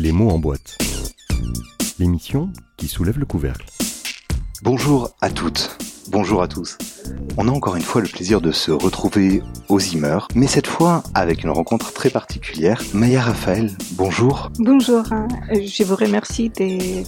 Les 0.00 0.12
mots 0.12 0.30
en 0.30 0.38
boîte. 0.38 0.78
L'émission 1.98 2.52
qui 2.76 2.86
soulève 2.86 3.18
le 3.18 3.26
couvercle. 3.26 3.66
Bonjour 4.62 5.10
à 5.20 5.28
toutes, 5.28 5.76
bonjour 6.12 6.40
à 6.40 6.46
tous. 6.46 6.78
On 7.36 7.48
a 7.48 7.50
encore 7.50 7.74
une 7.74 7.82
fois 7.82 8.00
le 8.00 8.06
plaisir 8.06 8.40
de 8.40 8.52
se 8.52 8.70
retrouver 8.70 9.42
aux 9.68 9.80
Zimmer, 9.80 10.18
mais 10.36 10.46
cette 10.46 10.68
fois 10.68 11.02
avec 11.14 11.42
une 11.42 11.50
rencontre 11.50 11.92
très 11.92 12.10
particulière. 12.10 12.80
Maya 12.94 13.22
Raphaël, 13.22 13.72
bonjour. 13.94 14.52
Bonjour, 14.60 15.02
hein. 15.12 15.26
je 15.50 15.82
vous 15.82 15.96
remercie 15.96 16.50
de 16.50 17.02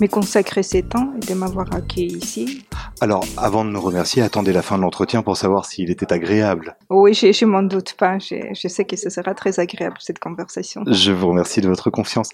me 0.00 0.06
consacrer 0.06 0.62
ces 0.62 0.82
temps 0.82 1.12
et 1.22 1.26
de 1.26 1.34
m'avoir 1.34 1.66
accueilli 1.74 2.16
ici. 2.16 2.64
Alors, 3.02 3.24
avant 3.38 3.64
de 3.64 3.70
me 3.70 3.78
remercier, 3.78 4.22
attendez 4.22 4.52
la 4.52 4.60
fin 4.60 4.76
de 4.76 4.82
l'entretien 4.82 5.22
pour 5.22 5.36
savoir 5.36 5.64
s'il 5.64 5.90
était 5.90 6.12
agréable. 6.12 6.76
Oui, 6.90 7.14
je, 7.14 7.32
je 7.32 7.46
m'en 7.46 7.62
doute 7.62 7.94
pas, 7.94 8.18
je, 8.18 8.36
je 8.52 8.68
sais 8.68 8.84
que 8.84 8.96
ce 8.96 9.08
sera 9.08 9.32
très 9.34 9.58
agréable 9.58 9.96
cette 10.00 10.18
conversation. 10.18 10.82
Je 10.86 11.10
vous 11.10 11.28
remercie 11.28 11.62
de 11.62 11.68
votre 11.68 11.88
confiance. 11.88 12.28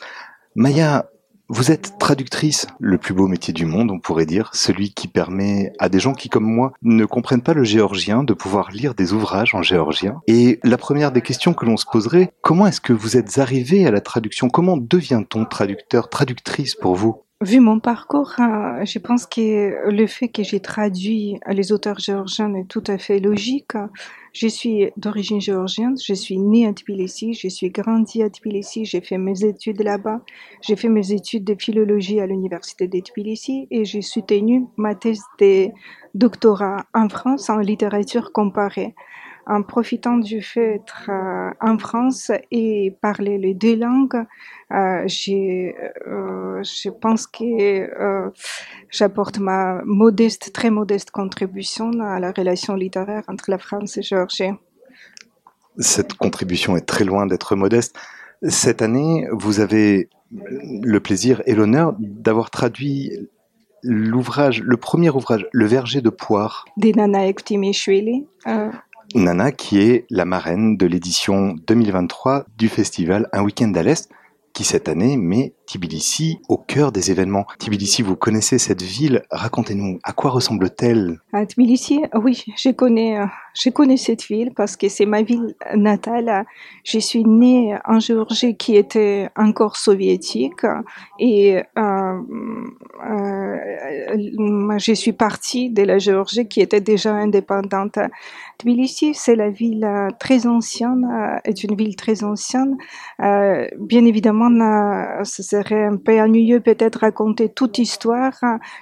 Maya, 0.57 1.09
vous 1.49 1.71
êtes 1.71 1.97
traductrice, 2.01 2.67
le 2.81 2.99
plus 2.99 3.15
beau 3.15 3.29
métier 3.29 3.55
du 3.55 3.65
monde, 3.65 3.93
on 3.93 4.01
pourrait 4.01 4.27
dire, 4.27 4.51
celui 4.55 4.93
qui 4.93 5.07
permet 5.07 5.73
à 5.79 5.89
des 5.89 6.01
gens 6.01 6.15
qui, 6.15 6.29
comme 6.29 6.43
moi, 6.43 6.73
ne 6.83 7.05
comprennent 7.05 7.43
pas 7.43 7.55
le 7.55 7.63
géorgien 7.63 8.25
de 8.25 8.35
pouvoir 8.35 8.73
lire 8.73 8.95
des 8.95 9.13
ouvrages 9.13 9.55
en 9.55 9.63
géorgien. 9.63 10.21
Et 10.27 10.59
la 10.65 10.79
première 10.79 11.13
des 11.13 11.23
questions 11.23 11.55
que 11.55 11.65
l'on 11.65 11.77
se 11.77 11.87
poserait, 11.87 12.33
comment 12.43 12.67
est-ce 12.67 12.81
que 12.81 12.93
vous 12.93 13.17
êtes 13.17 13.39
arrivé 13.39 13.87
à 13.87 13.93
la 13.93 14.01
traduction? 14.01 14.49
Comment 14.49 14.77
devient-on 14.77 15.45
traducteur, 15.45 16.09
traductrice 16.09 16.75
pour 16.75 16.97
vous? 16.97 17.23
Vu 17.43 17.61
mon 17.61 17.81
parcours, 17.81 18.33
hein, 18.39 18.83
je 18.87 18.99
pense 18.99 19.27
que 19.27 19.91
le 19.91 20.07
fait 20.07 20.29
que 20.29 20.43
j'ai 20.43 20.61
traduit 20.61 21.39
les 21.47 21.71
auteurs 21.71 21.99
géorgiens 21.99 22.55
est 22.55 22.65
tout 22.65 22.83
à 22.87 22.97
fait 22.97 23.21
logique. 23.21 23.73
Je 24.33 24.49
suis 24.49 24.91
d'origine 24.97 25.39
géorgienne, 25.39 25.97
je 26.03 26.15
suis 26.15 26.39
née 26.39 26.67
à 26.67 26.73
Tbilissi, 26.73 27.35
je 27.35 27.49
suis 27.49 27.69
grandie 27.69 28.23
à 28.23 28.31
Tbilissi, 28.31 28.87
j'ai 28.87 29.03
fait 29.03 29.19
mes 29.19 29.45
études 29.45 29.83
là-bas, 29.83 30.23
j'ai 30.63 30.77
fait 30.77 30.89
mes 30.89 31.13
études 31.13 31.45
de 31.45 31.55
philologie 31.61 32.21
à 32.21 32.27
l'université 32.27 32.89
de 32.89 33.01
Tbilissi 33.01 33.69
et 33.71 33.85
j'ai 33.85 34.01
soutenu 34.01 34.65
ma 34.79 34.95
thèse 34.95 35.21
de 35.39 35.69
doctorat 36.15 36.87
en 36.95 37.11
France 37.11 37.51
en 37.51 37.59
littérature 37.59 38.33
comparée 38.33 38.95
en 39.47 39.63
profitant 39.63 40.17
du 40.17 40.43
fait 40.43 40.73
d'être 40.73 41.09
euh, 41.09 41.51
en 41.61 41.79
France 41.79 42.33
et 42.51 42.97
parler 43.01 43.39
les 43.39 43.55
deux 43.55 43.77
langues, 43.77 44.25
euh, 44.73 45.07
euh, 45.07 46.63
je 46.63 46.91
pense 46.91 47.27
que 47.27 48.33
j'apporte 48.91 49.39
ma 49.39 49.83
modeste, 49.85 50.53
très 50.53 50.71
modeste 50.71 51.13
contribution 51.13 51.93
à 52.01 52.19
la 52.19 52.33
relation 52.33 52.75
littéraire 52.75 53.23
entre 53.29 53.51
la 53.51 53.59
France 53.59 53.97
et 53.97 54.03
Géorgie. 54.03 54.51
Cette 55.79 56.15
contribution 56.15 56.77
est 56.77 56.87
très 56.87 57.05
loin 57.05 57.27
d'être 57.27 57.55
modeste. 57.55 57.97
Cette 58.43 58.83
année, 58.83 59.29
vous 59.31 59.61
avez 59.61 60.09
le 60.33 60.99
plaisir 60.99 61.43
et 61.47 61.55
l'honneur 61.55 61.95
d'avoir 61.99 62.51
traduit 62.51 63.29
l'ouvrage, 63.87 64.63
le 64.63 64.77
premier 64.77 65.11
ouvrage, 65.11 65.47
Le 65.53 65.67
Verger 65.67 66.01
de 66.01 66.11
Poire. 66.11 66.65
Ektimishvili. 66.83 68.27
Euh, 68.47 68.71
Nana, 69.15 69.53
qui 69.53 69.79
est 69.79 70.07
la 70.11 70.25
marraine 70.25 70.77
de 70.77 70.87
l'édition 70.87 71.55
2023 71.67 72.47
du 72.57 72.69
festival 72.69 73.29
Un 73.33 73.43
week-end 73.43 73.73
à 73.75 73.83
l'Est, 73.83 74.11
qui 74.53 74.65
cette 74.65 74.89
année 74.89 75.17
met 75.17 75.55
Tbilissi 75.67 76.39
au 76.49 76.57
cœur 76.57 76.93
des 76.93 77.11
événements. 77.11 77.45
Tbilissi, 77.59 78.03
vous 78.03 78.17
connaissez 78.17 78.59
cette 78.59 78.83
ville, 78.83 79.23
racontez-nous, 79.31 79.99
à 80.05 80.13
quoi 80.13 80.31
ressemble-t-elle? 80.31 81.21
Tbilissi, 81.49 82.03
oui, 82.15 82.45
je 82.57 82.71
connais, 82.71 83.21
euh, 83.21 83.27
je 83.55 83.71
connais 83.71 83.97
cette 83.97 84.25
ville 84.25 84.53
parce 84.55 84.77
que 84.77 84.89
c'est 84.89 85.07
ma 85.07 85.23
ville 85.23 85.55
natale. 85.75 86.47
Je 86.85 86.99
suis 86.99 87.25
née 87.25 87.77
en 87.85 88.01
Géorgie 88.01 88.57
qui 88.57 88.77
était 88.77 89.29
encore 89.37 89.77
soviétique 89.77 90.65
et 91.19 91.63
euh, 91.79 92.21
euh, 93.09 93.59
je 94.79 94.93
suis 94.95 95.13
partie 95.13 95.71
de 95.71 95.83
la 95.83 95.99
Géorgie 95.99 96.47
qui 96.47 96.61
était 96.61 96.81
déjà 96.81 97.13
indépendante. 97.13 97.99
Tbilissi, 98.59 99.15
c'est 99.15 99.37
la 99.37 99.51
ville 99.51 99.85
euh, 99.85 100.09
très 100.19 100.47
ancienne, 100.47 101.07
est 101.45 101.65
une 101.65 101.77
ville 101.77 101.97
très 101.97 102.25
ancienne. 102.25 102.77
Bien 103.19 104.05
évidemment, 104.05 104.51
euh, 104.51 105.25
ce 105.25 105.56
serait 105.63 105.85
un 105.85 105.97
peu 105.97 106.21
ennuyeux 106.21 106.61
peut-être 106.61 107.01
raconter 107.01 107.49
toute 107.49 107.79
histoire. 107.79 108.35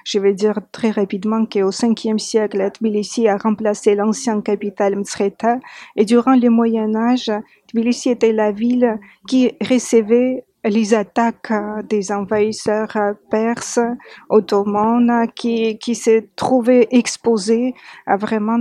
Je 0.05 0.19
vais 0.19 0.35
dire 0.35 0.59
très 0.73 0.91
rapidement 0.91 1.45
qu'au 1.47 1.71
5e 1.71 2.19
siècle, 2.19 2.71
Tbilissi 2.73 3.29
a 3.29 3.37
remplacé 3.37 3.95
l'ancienne 3.95 4.43
capitale 4.43 4.97
Mtsreta 4.97 5.59
et 5.97 6.05
durant 6.05 6.35
le 6.35 6.49
Moyen 6.51 6.95
Âge, 6.95 7.31
Tbilissi 7.69 8.11
était 8.11 8.33
la 8.33 8.53
ville 8.53 8.99
qui 9.29 9.53
recevait 9.61 10.45
les 10.65 10.95
attaques 10.95 11.53
des 11.89 12.11
envahisseurs 12.13 12.97
perses, 13.31 13.81
ottomans, 14.29 15.27
qui, 15.35 15.79
qui 15.79 15.95
s'est 15.95 16.29
trouvé 16.37 16.89
exposés 16.91 17.75
vraiment 18.07 18.59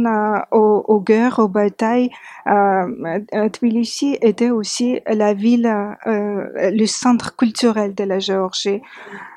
aux, 0.51 0.83
aux, 0.87 0.99
guerres, 0.99 1.39
aux 1.39 1.47
batailles. 1.47 2.09
Euh, 2.47 3.19
Tbilissi 3.51 4.17
était 4.21 4.49
aussi 4.49 4.99
la 5.07 5.33
ville, 5.33 5.73
euh, 6.07 6.71
le 6.71 6.85
centre 6.85 7.35
culturel 7.35 7.95
de 7.95 8.03
la 8.03 8.19
Géorgie. 8.19 8.81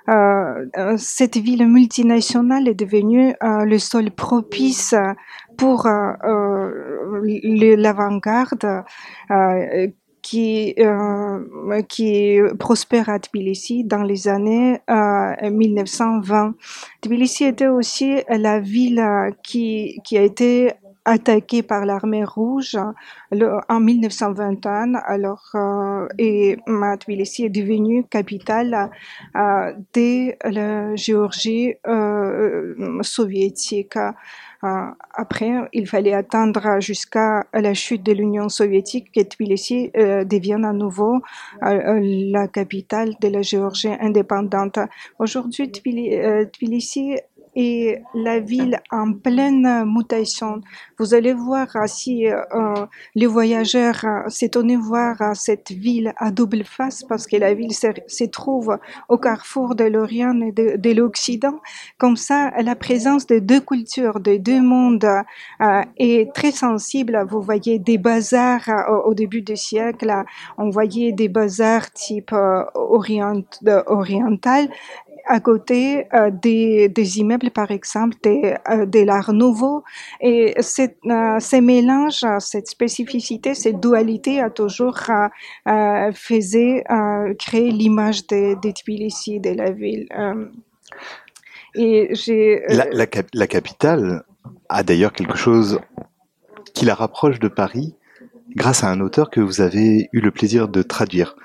Euh, 0.09 0.97
cette 0.99 1.37
ville 1.37 1.67
multinationale 1.67 2.69
est 2.69 2.75
devenue 2.75 3.35
euh, 3.43 3.65
le 3.65 3.79
sol 3.79 4.11
propice 4.13 4.95
pour 5.57 5.87
euh, 5.87 6.21
l'avant-garde 7.77 8.85
qui, 10.27 10.75
euh, 10.81 11.83
qui 11.89 12.41
prospère 12.59 13.09
à 13.09 13.21
Tbilissi 13.21 13.85
dans 13.85 14.03
les 14.03 14.27
années 14.27 14.81
euh, 14.91 15.51
1920. 15.51 16.55
Tbilissi 17.01 17.45
était 17.45 17.69
aussi 17.69 18.25
la 18.29 18.59
ville 18.59 19.33
qui, 19.45 20.01
qui 20.03 20.19
a 20.19 20.23
été 20.23 20.73
attaquée 21.07 21.63
par 21.63 21.87
l'armée 21.87 22.25
rouge 22.25 22.77
en 23.69 23.81
1921 23.81 24.95
alors 24.95 25.45
euh, 25.55 26.09
et 26.19 26.59
Tbilissi 27.01 27.45
est 27.45 27.51
devenue 27.51 28.05
capitale 28.05 28.91
euh, 29.37 29.73
de 29.95 30.35
la 30.51 30.97
Géorgie 30.97 31.75
euh, 31.87 33.03
soviétique. 33.03 33.97
Euh, 34.67 34.91
après, 35.15 35.53
il 35.73 35.87
fallait 35.87 36.13
attendre 36.13 36.81
jusqu'à 36.81 37.45
la 37.53 37.75
chute 37.75 38.03
de 38.03 38.13
l'Union 38.13 38.49
soviétique 38.49 39.13
que 39.13 39.21
Tbilissi 39.21 39.91
euh, 39.97 40.25
devienne 40.25 40.65
à 40.65 40.73
nouveau 40.73 41.21
euh, 41.63 42.01
la 42.03 42.49
capitale 42.49 43.15
de 43.21 43.29
la 43.29 43.43
Géorgie 43.43 43.89
indépendante. 44.01 44.79
Aujourd'hui, 45.19 45.71
Tbilissi 45.71 47.17
et 47.57 47.99
la 48.15 48.39
ville 48.39 48.81
en 48.91 49.15
pleine 49.15 49.85
mutation. 49.87 50.61
Vous 50.99 51.15
allez 51.15 51.33
voir 51.33 51.67
si 51.87 52.27
euh, 52.29 52.37
les 53.15 53.27
voyageurs 53.27 54.05
euh, 54.05 54.29
s'étonnent 54.29 54.77
voir 54.77 55.21
euh, 55.21 55.33
cette 55.35 55.71
ville 55.71 56.13
à 56.17 56.31
double 56.31 56.65
face 56.65 57.03
parce 57.03 57.27
que 57.27 57.37
la 57.37 57.55
ville 57.55 57.73
se, 57.73 58.25
trouve 58.25 58.79
au 59.09 59.19
carrefour 59.19 59.75
de 59.75 59.85
l'Orient 59.85 60.41
et 60.41 60.53
de, 60.53 60.77
de 60.77 60.91
l'Occident. 60.93 61.61
Comme 61.99 62.17
ça, 62.17 62.51
la 62.63 62.75
présence 62.75 63.27
de 63.27 63.39
deux 63.39 63.61
cultures, 63.61 64.21
de 64.21 64.37
deux 64.37 64.61
mondes 64.61 65.05
euh, 65.05 65.83
est 65.97 66.33
très 66.35 66.53
sensible. 66.53 67.25
Vous 67.29 67.41
voyez 67.41 67.79
des 67.79 67.99
bazars 67.99 68.69
au, 69.05 69.15
début 69.15 69.43
du 69.43 69.57
siècle, 69.57 70.13
on 70.59 70.71
voyait 70.71 71.13
des 71.13 71.29
bazars 71.29 71.91
type 71.93 72.33
orient, 72.75 73.43
oriental 73.87 74.69
à 75.27 75.41
côté 75.41 76.07
euh, 76.15 76.31
des, 76.31 76.89
des, 76.89 77.19
immeubles, 77.19 77.51
par 77.51 77.71
exemple, 77.71 78.17
de, 78.23 78.55
euh, 78.71 79.05
l'art 79.05 79.33
nouveau. 79.33 79.83
Et 80.21 80.55
euh, 80.57 81.37
ces 81.41 81.61
mélanges, 81.61 82.25
cette 82.39 82.69
spécificité, 82.69 83.55
cette 83.55 83.81
dualité 83.81 84.41
a 84.41 84.51
toujours 84.51 84.99
faisait 86.15 86.85
créer 87.39 87.71
l'image 87.71 88.27
de, 88.29 88.55
de 88.61 88.71
Tbilissi, 88.71 89.41
de 89.41 89.51
la 89.51 89.71
ville. 89.71 90.09
et 91.75 92.09
j'ai, 92.13 92.63
la, 92.69 92.87
la, 92.93 93.47
capitale 93.47 94.23
a 94.69 94.83
d'ailleurs 94.83 95.13
quelque 95.13 95.37
chose 95.37 95.81
qui 96.75 96.85
la 96.85 96.95
rapproche 96.95 97.39
de 97.39 97.49
Paris 97.49 97.95
grâce 98.55 98.85
à 98.85 98.91
un 98.91 99.01
auteur 99.01 99.31
que 99.31 99.41
vous 99.41 99.61
avez 99.61 100.09
eu 100.13 100.21
le 100.21 100.31
plaisir 100.31 100.69
de 100.69 100.83
traduire. 100.83 101.37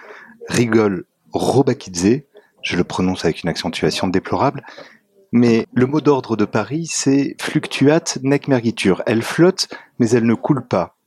Rigole 0.47 1.05
Robakidze, 1.33 2.23
je 2.63 2.77
le 2.77 2.83
prononce 2.83 3.25
avec 3.25 3.43
une 3.43 3.49
accentuation 3.49 4.07
déplorable, 4.07 4.63
mais 5.31 5.65
le 5.73 5.85
mot 5.85 6.01
d'ordre 6.01 6.35
de 6.35 6.45
Paris, 6.45 6.87
c'est 6.91 7.35
fluctuate 7.39 8.19
nec 8.21 8.47
mergitur. 8.47 9.01
Elle 9.05 9.21
flotte, 9.21 9.69
mais 9.97 10.09
elle 10.09 10.25
ne 10.25 10.33
coule 10.33 10.67
pas. 10.67 10.97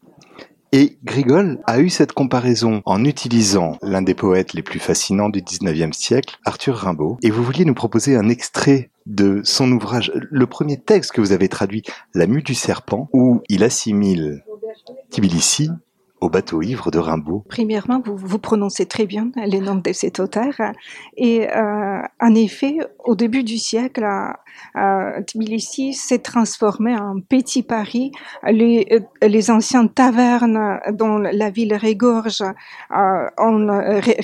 Et 0.73 0.99
Grigol 1.05 1.61
a 1.67 1.79
eu 1.79 1.89
cette 1.89 2.13
comparaison 2.13 2.83
en 2.85 3.05
utilisant 3.05 3.79
l'un 3.81 4.03
des 4.03 4.15
poètes 4.15 4.55
les 4.55 4.63
plus 4.63 4.81
fascinants 4.81 5.29
du 5.29 5.41
19e 5.41 5.93
siècle, 5.93 6.37
Arthur 6.45 6.75
Rimbaud. 6.75 7.19
Et 7.23 7.31
vous 7.31 7.45
vouliez 7.45 7.65
nous 7.65 7.75
proposer 7.75 8.17
un 8.17 8.29
extrait 8.29 8.91
de 9.07 9.41
son 9.45 9.71
ouvrage, 9.71 10.11
le 10.15 10.47
premier 10.47 10.81
texte 10.81 11.13
que 11.13 11.21
vous 11.21 11.31
avez 11.31 11.49
traduit, 11.49 11.85
La 12.13 12.27
mue 12.27 12.43
du 12.43 12.55
serpent, 12.55 13.09
où 13.13 13.43
il 13.49 13.63
assimile 13.63 14.43
Tbilissi 15.13 15.71
au 16.25 16.31
bateau 16.31 16.63
ivre 16.63 16.91
de 16.91 16.99
Rimbaud 16.99 17.45
Premièrement, 17.49 18.03
vous, 18.05 18.39
prononcez 18.39 18.87
très 18.87 19.07
bien 19.07 19.31
les 19.37 19.61
noms 19.61 19.75
de 19.75 19.93
cet 19.93 20.21
auteur. 20.21 20.55
Et 21.17 21.47
euh, 21.51 22.01
en 22.21 22.35
effet, 22.35 22.79
au 23.05 23.15
début 23.15 23.45
du 23.45 23.59
siècle, 23.59 24.05
euh, 24.77 25.21
Tbilissi 25.23 25.93
s'est 25.93 26.21
transformé 26.21 26.97
en 26.97 27.21
petit 27.21 27.63
Paris. 27.63 28.13
Les, 28.45 28.89
les 29.23 29.51
anciennes 29.51 29.91
tavernes 29.91 30.81
dont 30.93 31.19
la 31.19 31.51
ville 31.51 31.75
régorge 31.75 32.43
euh, 32.43 33.27
ont 33.39 33.67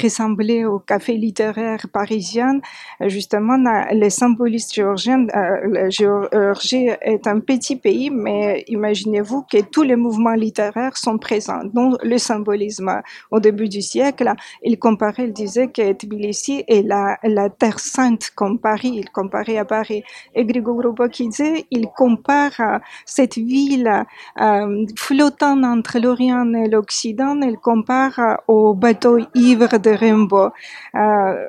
ressemblé 0.03 0.65
au 0.65 0.79
café 0.79 1.15
littéraire 1.15 1.87
parisien. 1.93 2.61
Justement, 3.07 3.59
les 3.93 4.11
symbolistes 4.11 4.75
géorgiens, 4.75 5.27
euh, 5.35 5.59
la 5.71 5.91
Géorgie 5.91 6.89
est 7.03 7.27
un 7.27 7.41
petit 7.41 7.77
pays, 7.77 8.11
mais 8.11 8.65
imaginez-vous 8.69 9.43
que 9.43 9.61
tous 9.63 9.83
les 9.83 9.97
mouvements 9.97 10.35
littéraires 10.35 10.97
sont 10.97 11.19
présents, 11.19 11.65
le 12.03 12.19
symbolisme. 12.19 13.03
Au 13.31 13.41
début 13.41 13.69
du 13.69 13.83
siècle, 13.83 14.33
il 14.63 14.79
comparait, 14.79 15.25
il 15.25 15.33
disait 15.33 15.69
que 15.69 15.93
Tbilissi 15.93 16.65
est 16.69 16.87
la, 16.87 17.19
la 17.23 17.51
terre 17.51 17.79
sainte 17.79 18.31
comme 18.35 18.59
Paris, 18.59 18.93
il 18.95 19.11
comparait 19.11 19.59
à 19.59 19.65
Paris. 19.65 20.03
Et 20.35 20.45
Grigoro 20.45 20.93
Bakidze, 20.93 21.65
il 21.71 21.89
compare 21.97 22.81
cette 23.05 23.37
ville 23.37 24.05
euh, 24.41 24.87
flottant 24.97 25.63
entre 25.63 25.99
l'Orient 25.99 26.53
et 26.55 26.69
l'Occident, 26.69 27.41
il 27.43 27.59
compare 27.59 28.41
au 28.49 28.75
bateau 28.75 29.19
ivre 29.35 29.79
de 29.79 29.91
Rimbaud. 29.91 30.51
Euh, 30.95 31.47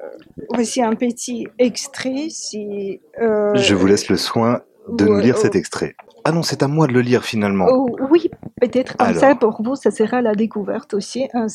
voici 0.53 0.81
un 0.81 0.95
petit 0.95 1.47
extrait. 1.59 2.27
Si, 2.29 2.99
euh, 3.21 3.53
Je 3.55 3.75
vous 3.75 3.87
laisse 3.87 4.09
le 4.09 4.17
soin 4.17 4.61
de 4.89 5.05
nous 5.05 5.19
lire 5.19 5.37
cet 5.37 5.55
extrait. 5.55 5.95
Ah 6.23 6.31
non, 6.31 6.43
c'est 6.43 6.61
à 6.61 6.67
moi 6.67 6.87
de 6.87 6.93
le 6.93 7.01
lire 7.01 7.23
finalement. 7.23 7.65
Oh, 7.69 7.89
oui, 8.11 8.29
peut-être 8.61 8.95
comme 8.95 9.13
ça 9.15 9.35
pour 9.35 9.61
vous, 9.61 9.75
ça 9.75 9.91
sera 9.91 10.21
la 10.21 10.35
découverte 10.35 10.93
aussi. 10.93 11.27
Hein, 11.33 11.47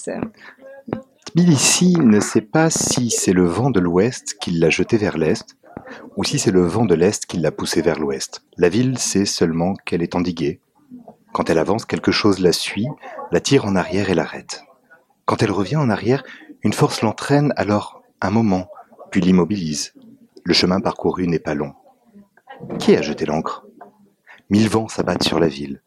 Tbilissi 1.27 1.97
ne 1.99 2.21
sait 2.21 2.41
pas 2.41 2.71
si 2.71 3.11
c'est 3.11 3.33
le 3.33 3.47
vent 3.47 3.71
de 3.71 3.81
l'ouest 3.81 4.37
qui 4.41 4.51
l'a 4.51 4.71
jeté 4.71 4.97
vers 4.97 5.17
l'est, 5.17 5.57
ou 6.17 6.25
si 6.25 6.39
c'est 6.39 6.51
le 6.51 6.67
vent 6.67 6.85
de 6.85 6.95
l'est 6.95 7.25
qui 7.27 7.39
l'a 7.39 7.53
poussé 7.53 7.83
vers 7.83 7.99
l'ouest. 7.99 8.43
La 8.57 8.69
ville 8.69 8.99
sait 8.99 9.25
seulement 9.25 9.75
qu'elle 9.85 10.03
est 10.03 10.15
endiguée. 10.15 10.61
Quand 11.33 11.51
elle 11.51 11.59
avance, 11.59 11.85
quelque 11.85 12.13
chose 12.13 12.41
la 12.41 12.53
suit, 12.53 12.89
la 13.31 13.41
tire 13.41 13.67
en 13.67 13.77
arrière 13.77 14.11
et 14.11 14.15
l'arrête. 14.15 14.65
Quand 15.27 15.43
elle 15.43 15.51
revient 15.51 15.77
en 15.77 15.91
arrière, 15.91 16.25
une 16.63 16.73
force 16.73 17.03
l'entraîne 17.03 17.53
alors 17.57 18.03
un 18.21 18.31
moment, 18.31 18.69
puis 19.11 19.21
l'immobilise. 19.21 19.93
Le 20.45 20.55
chemin 20.55 20.81
parcouru 20.81 21.27
n'est 21.27 21.39
pas 21.39 21.55
long. 21.55 21.75
Qui 22.79 22.97
a 22.97 23.03
jeté 23.03 23.27
l'encre 23.27 23.67
Mille 24.49 24.69
vents 24.69 24.89
s'abattent 24.89 25.25
sur 25.25 25.39
la 25.39 25.49
ville. 25.49 25.83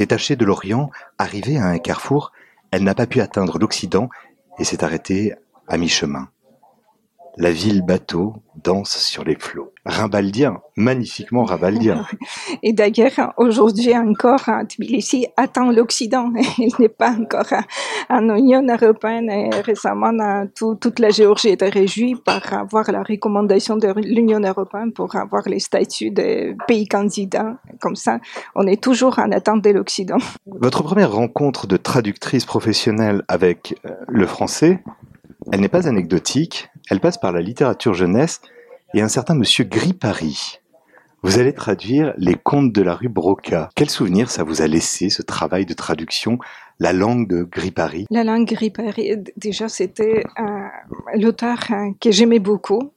Détachée 0.00 0.34
de 0.34 0.46
l'Orient, 0.46 0.88
arrivée 1.18 1.58
à 1.58 1.66
un 1.66 1.76
carrefour, 1.76 2.32
elle 2.70 2.84
n'a 2.84 2.94
pas 2.94 3.06
pu 3.06 3.20
atteindre 3.20 3.58
l'Occident 3.58 4.08
et 4.58 4.64
s'est 4.64 4.82
arrêtée 4.82 5.34
à 5.68 5.76
mi-chemin. 5.76 6.30
La 7.36 7.52
ville 7.52 7.82
bateau 7.82 8.34
danse 8.62 8.96
sur 8.96 9.24
les 9.24 9.36
flots. 9.36 9.72
Rimbaldien, 9.86 10.60
magnifiquement 10.76 11.44
rimbaldien. 11.44 12.04
Et 12.62 12.72
d'ailleurs, 12.72 13.32
aujourd'hui 13.36 13.96
encore, 13.96 14.50
Tbilissi 14.68 15.26
attend 15.36 15.70
l'Occident. 15.70 16.32
Il 16.58 16.72
n'est 16.78 16.88
pas 16.88 17.12
encore 17.12 17.52
en 18.08 18.36
Union 18.36 18.62
européenne. 18.66 19.30
Et 19.30 19.50
récemment, 19.60 20.12
toute 20.54 20.98
la 20.98 21.10
Géorgie 21.10 21.48
était 21.48 21.68
réjouie 21.68 22.16
par 22.16 22.52
avoir 22.52 22.90
la 22.90 23.02
recommandation 23.02 23.76
de 23.76 23.92
l'Union 24.00 24.40
européenne 24.40 24.92
pour 24.92 25.14
avoir 25.16 25.48
les 25.48 25.60
statuts 25.60 26.10
de 26.10 26.54
pays 26.66 26.86
candidats. 26.86 27.56
Comme 27.80 27.96
ça, 27.96 28.18
on 28.54 28.66
est 28.66 28.82
toujours 28.82 29.18
en 29.18 29.30
attente 29.32 29.62
de 29.62 29.70
l'Occident. 29.70 30.18
Votre 30.46 30.82
première 30.82 31.12
rencontre 31.12 31.66
de 31.66 31.76
traductrice 31.76 32.44
professionnelle 32.44 33.22
avec 33.28 33.80
euh, 33.86 33.90
le 34.08 34.26
français, 34.26 34.82
elle 35.52 35.60
n'est 35.60 35.68
pas 35.68 35.88
anecdotique, 35.88 36.68
elle 36.90 37.00
passe 37.00 37.18
par 37.18 37.32
la 37.32 37.40
littérature 37.40 37.94
jeunesse 37.94 38.40
et 38.94 39.00
un 39.00 39.08
certain 39.08 39.34
monsieur 39.34 39.64
Gripari. 39.64 40.58
Vous 41.22 41.38
allez 41.38 41.52
traduire 41.52 42.12
les 42.16 42.34
contes 42.34 42.72
de 42.72 42.82
la 42.82 42.94
rue 42.94 43.08
Broca. 43.08 43.68
Quel 43.76 43.88
souvenir 43.88 44.30
ça 44.30 44.42
vous 44.42 44.62
a 44.62 44.66
laissé, 44.66 45.10
ce 45.10 45.22
travail 45.22 45.66
de 45.66 45.74
traduction, 45.74 46.38
la 46.78 46.92
langue 46.92 47.28
de 47.28 47.44
Gripari? 47.44 48.06
La 48.10 48.24
langue 48.24 48.46
Gripari, 48.46 49.16
déjà, 49.36 49.68
c'était 49.68 50.24
l'auteur 51.14 51.58
euh, 51.70 51.90
que 52.00 52.10
j'aimais 52.10 52.38
beaucoup, 52.38 52.92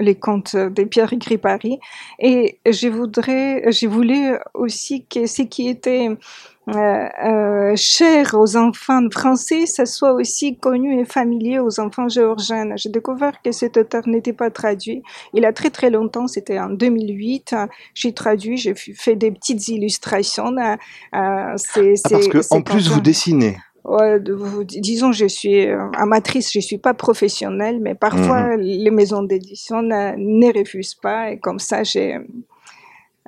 les 0.00 0.16
contes 0.16 0.56
de 0.56 0.84
Pierre 0.84 1.14
Gripari. 1.14 1.78
Et 2.18 2.58
je 2.66 2.88
voudrais, 2.88 3.70
j'ai 3.70 3.86
voulu 3.86 4.36
aussi 4.54 5.06
que 5.06 5.26
ce 5.26 5.42
qui 5.42 5.68
était 5.68 6.08
euh, 6.68 7.08
euh, 7.24 7.72
cher 7.74 8.34
aux 8.34 8.56
enfants 8.56 9.08
français, 9.10 9.66
ça 9.66 9.84
soit 9.84 10.12
aussi 10.12 10.56
connu 10.56 11.00
et 11.00 11.04
familier 11.04 11.58
aux 11.58 11.80
enfants 11.80 12.08
géorgiens. 12.08 12.76
J'ai 12.76 12.88
découvert 12.88 13.42
que 13.42 13.50
cet 13.50 13.76
auteur 13.76 14.06
n'était 14.06 14.32
pas 14.32 14.50
traduit. 14.50 15.02
Il 15.34 15.44
a 15.44 15.52
très 15.52 15.70
très 15.70 15.90
longtemps, 15.90 16.28
c'était 16.28 16.60
en 16.60 16.70
2008. 16.70 17.56
J'ai 17.94 18.12
traduit, 18.12 18.56
j'ai 18.56 18.74
fait 18.74 19.16
des 19.16 19.32
petites 19.32 19.66
illustrations. 19.68 20.56
Euh, 20.56 20.76
ah, 21.12 21.54
parce 21.54 22.28
que 22.28 22.54
en 22.54 22.62
plus 22.62 22.88
vous 22.88 23.00
dessinez. 23.00 23.56
Ouais, 23.84 24.20
disons, 24.68 25.10
je 25.10 25.26
suis 25.26 25.66
amatrice, 25.98 26.52
je 26.52 26.60
suis 26.60 26.78
pas 26.78 26.94
professionnelle, 26.94 27.80
mais 27.80 27.96
parfois 27.96 28.56
mhm. 28.56 28.60
les 28.60 28.90
maisons 28.92 29.24
d'édition 29.24 29.82
ne, 29.82 30.56
refusent 30.56 30.94
pas 30.94 31.32
et 31.32 31.40
comme 31.40 31.58
ça, 31.58 31.82
j'ai, 31.82 32.18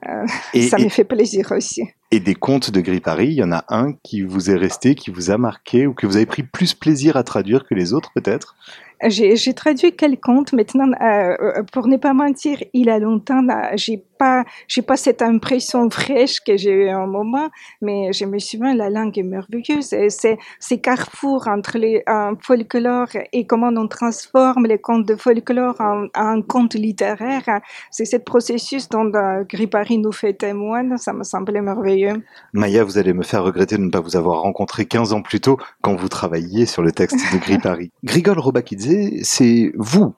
ça 0.03 0.79
me 0.79 0.89
fait 0.89 1.05
plaisir 1.05 1.53
aussi. 1.53 1.83
Et 2.11 2.21
des 2.21 2.35
contes 2.35 2.71
de 2.71 2.81
Gris 2.81 3.01
Paris, 3.01 3.29
il 3.29 3.35
y 3.35 3.43
en 3.43 3.53
a 3.53 3.65
un 3.69 3.93
qui 4.03 4.23
vous 4.23 4.51
est 4.51 4.57
resté, 4.57 4.95
qui 4.95 5.11
vous 5.11 5.31
a 5.31 5.39
marqué 5.39 5.87
ou 5.87 5.95
que 5.95 6.07
vous 6.07 6.17
avez 6.17 6.27
pris 6.27 6.43
plus 6.43 6.75
plaisir 6.75 7.17
à 7.17 7.25
traduire 7.25 7.65
que 7.65 7.75
les 7.75 7.93
autres 7.93 8.11
peut-être? 8.15 8.57
J'ai 9.07 9.55
traduit 9.55 9.95
quel 9.97 10.19
conte 10.19 10.53
maintenant, 10.53 10.91
euh, 11.01 11.37
euh, 11.41 11.63
pour 11.73 11.89
ne 11.89 11.97
pas 11.97 12.15
mentir, 12.15 12.63
il 12.73 12.89
a 12.89 12.99
longtemps, 12.99 13.43
j'ai 13.75 14.03
pas, 14.19 14.45
j'ai 14.69 14.83
pas 14.83 14.97
cette 14.97 15.23
impression 15.23 15.89
fraîche 15.91 16.41
que 16.41 16.57
j'ai 16.57 16.71
eu 16.71 16.89
un 16.89 17.07
moment, 17.07 17.49
mais 17.81 18.13
je 18.13 18.25
me 18.25 18.39
souviens, 18.39 18.75
la 18.75 18.91
langue 18.91 19.19
est 19.19 19.23
merveilleuse. 19.23 19.93
Et 19.93 20.11
c'est, 20.11 20.39
ces 20.59 20.81
carrefours 20.81 21.49
entre 21.49 21.79
les 21.79 22.03
euh, 22.09 22.35
folklore 22.41 23.09
et 23.33 23.47
comment 23.47 23.73
on 23.77 23.89
transforme 23.89 24.67
les 24.67 24.79
contes 24.79 25.07
de 25.07 25.17
folklore 25.17 25.81
en, 25.81 26.07
en 26.15 26.43
contes 26.43 26.75
littéraires. 26.75 27.61
C'est 27.91 28.05
ce 28.05 28.17
processus 28.17 28.89
dont 28.89 29.11
euh, 29.15 29.45
Gripari 29.45 29.99
nous 29.99 30.13
fait 30.13 30.35
témoin. 30.35 30.97
Ça 30.97 31.13
me 31.13 31.25
semblait 31.25 31.61
merveilleux. 31.61 32.23
Maya, 32.53 32.85
vous 32.85 32.99
allez 32.99 33.13
me 33.13 33.23
faire 33.23 33.45
regretter 33.45 33.77
de 33.77 33.83
ne 33.83 33.91
pas 33.91 34.01
vous 34.01 34.17
avoir 34.17 34.41
rencontré 34.41 34.87
15 34.87 35.13
ans 35.13 35.23
plus 35.23 35.41
tôt 35.41 35.59
quand 35.83 35.95
vous 35.95 36.09
travailliez 36.09 36.67
sur 36.67 36.83
le 36.83 36.93
texte 36.93 37.19
de 37.33 37.39
Gripari. 37.39 37.91
Grigol 38.05 38.39
Robakidze, 38.39 39.23
c'est 39.23 39.73
vous 39.77 40.15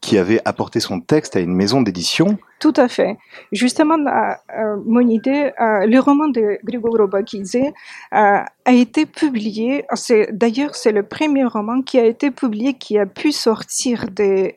qui 0.00 0.16
avait 0.16 0.40
apporté 0.44 0.80
son 0.80 1.00
texte 1.00 1.36
à 1.36 1.40
une 1.40 1.54
maison 1.54 1.82
d'édition. 1.82 2.38
Tout 2.58 2.72
à 2.76 2.88
fait. 2.88 3.16
Justement, 3.52 3.98
euh, 3.98 4.32
euh 4.56 4.76
mon 4.86 5.06
idée, 5.06 5.52
euh, 5.60 5.86
le 5.86 5.98
roman 5.98 6.28
de 6.28 6.58
Grigoro 6.64 7.06
Bakidze 7.06 7.56
euh, 7.56 7.70
a 8.12 8.72
été 8.72 9.06
publié. 9.06 9.84
D'ailleurs, 10.32 10.74
c'est 10.74 10.92
le 10.92 11.02
premier 11.02 11.44
roman 11.44 11.82
qui 11.82 11.98
a 11.98 12.04
été 12.04 12.30
publié, 12.30 12.74
qui 12.74 12.98
a 12.98 13.06
pu 13.06 13.32
sortir 13.32 14.06
de, 14.10 14.52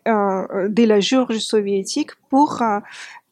de 0.67 0.83
la 0.85 1.00
Géorgie 1.00 1.41
soviétique 1.41 2.12
pour 2.29 2.62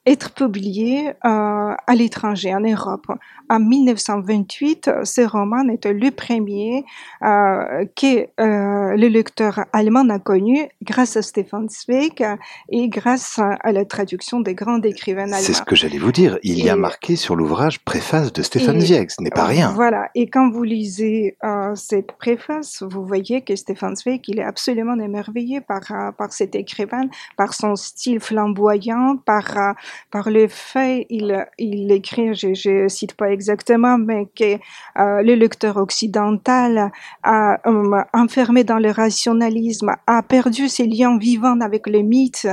être 0.06 0.32
publié 0.32 1.10
euh, 1.10 1.14
à 1.24 1.96
l'étranger, 1.96 2.56
en 2.56 2.62
Europe. 2.62 3.06
En 3.50 3.60
1928, 3.60 4.90
ce 5.04 5.22
roman 5.22 5.70
était 5.70 5.94
le 5.94 6.10
premier 6.10 6.86
euh, 7.22 7.86
que 7.96 8.22
euh, 8.40 8.96
le 8.98 9.08
lecteur 9.08 9.66
allemand 9.74 10.10
a 10.10 10.18
connu 10.18 10.68
grâce 10.82 11.18
à 11.18 11.22
Stefan 11.22 11.68
Zweig 11.70 12.26
et 12.70 12.90
grâce 12.90 13.40
à 13.40 13.72
la 13.72 13.86
traduction 13.86 14.40
des 14.40 14.56
grands 14.56 14.82
écrivains 14.82 15.24
allemands. 15.24 15.38
C'est 15.38 15.54
ce 15.54 15.62
que 15.62 15.76
j'allais 15.76 16.00
vous 16.00 16.12
dire. 16.12 16.40
Il 16.42 16.64
y 16.64 16.70
a 16.70 16.76
marqué 16.76 17.16
sur 17.16 17.36
l'ouvrage 17.36 17.84
préface 17.84 18.34
de 18.34 18.42
Stefan 18.42 18.80
Zweig. 18.80 19.10
Ce 19.10 19.22
n'est 19.22 19.30
pas 19.30 19.46
rien. 19.46 19.72
Voilà. 19.74 20.10
Et 20.16 20.30
quand 20.30 20.50
vous 20.50 20.64
lisez 20.64 21.38
cette 21.76 22.14
préface, 22.14 22.82
vous 22.82 23.06
voyez 23.06 23.42
que 23.42 23.56
Stefan 23.56 23.96
Zweig, 23.96 24.22
il 24.28 24.40
est 24.40 24.44
absolument 24.44 24.96
émerveillé 24.96 25.62
par, 25.62 25.82
par 26.18 26.34
cet 26.34 26.56
écrivain, 26.56 27.04
par 27.38 27.54
son 27.54 27.76
style 27.76 28.20
flamboyant, 28.20 29.18
par 29.18 29.76
par 30.12 30.30
le 30.30 30.48
fait, 30.48 31.06
il, 31.10 31.92
écrit, 31.92 32.34
je 32.34 32.84
ne 32.84 32.88
cite 32.88 33.16
pas 33.16 33.32
exactement, 33.32 33.98
mais 33.98 34.28
que 34.36 34.56
euh, 34.56 35.22
le 35.24 35.36
lecteur 35.36 35.78
occidental 35.78 36.92
a 37.24 37.60
euh, 37.68 38.02
enfermé 38.14 38.64
dans 38.64 38.80
le 38.80 38.92
rationalisme, 38.92 39.92
a 40.08 40.24
perdu 40.24 40.68
ses 40.68 40.86
liens 40.86 41.18
vivants 41.18 41.60
avec 41.62 41.88
le 41.88 42.02
mythe 42.02 42.48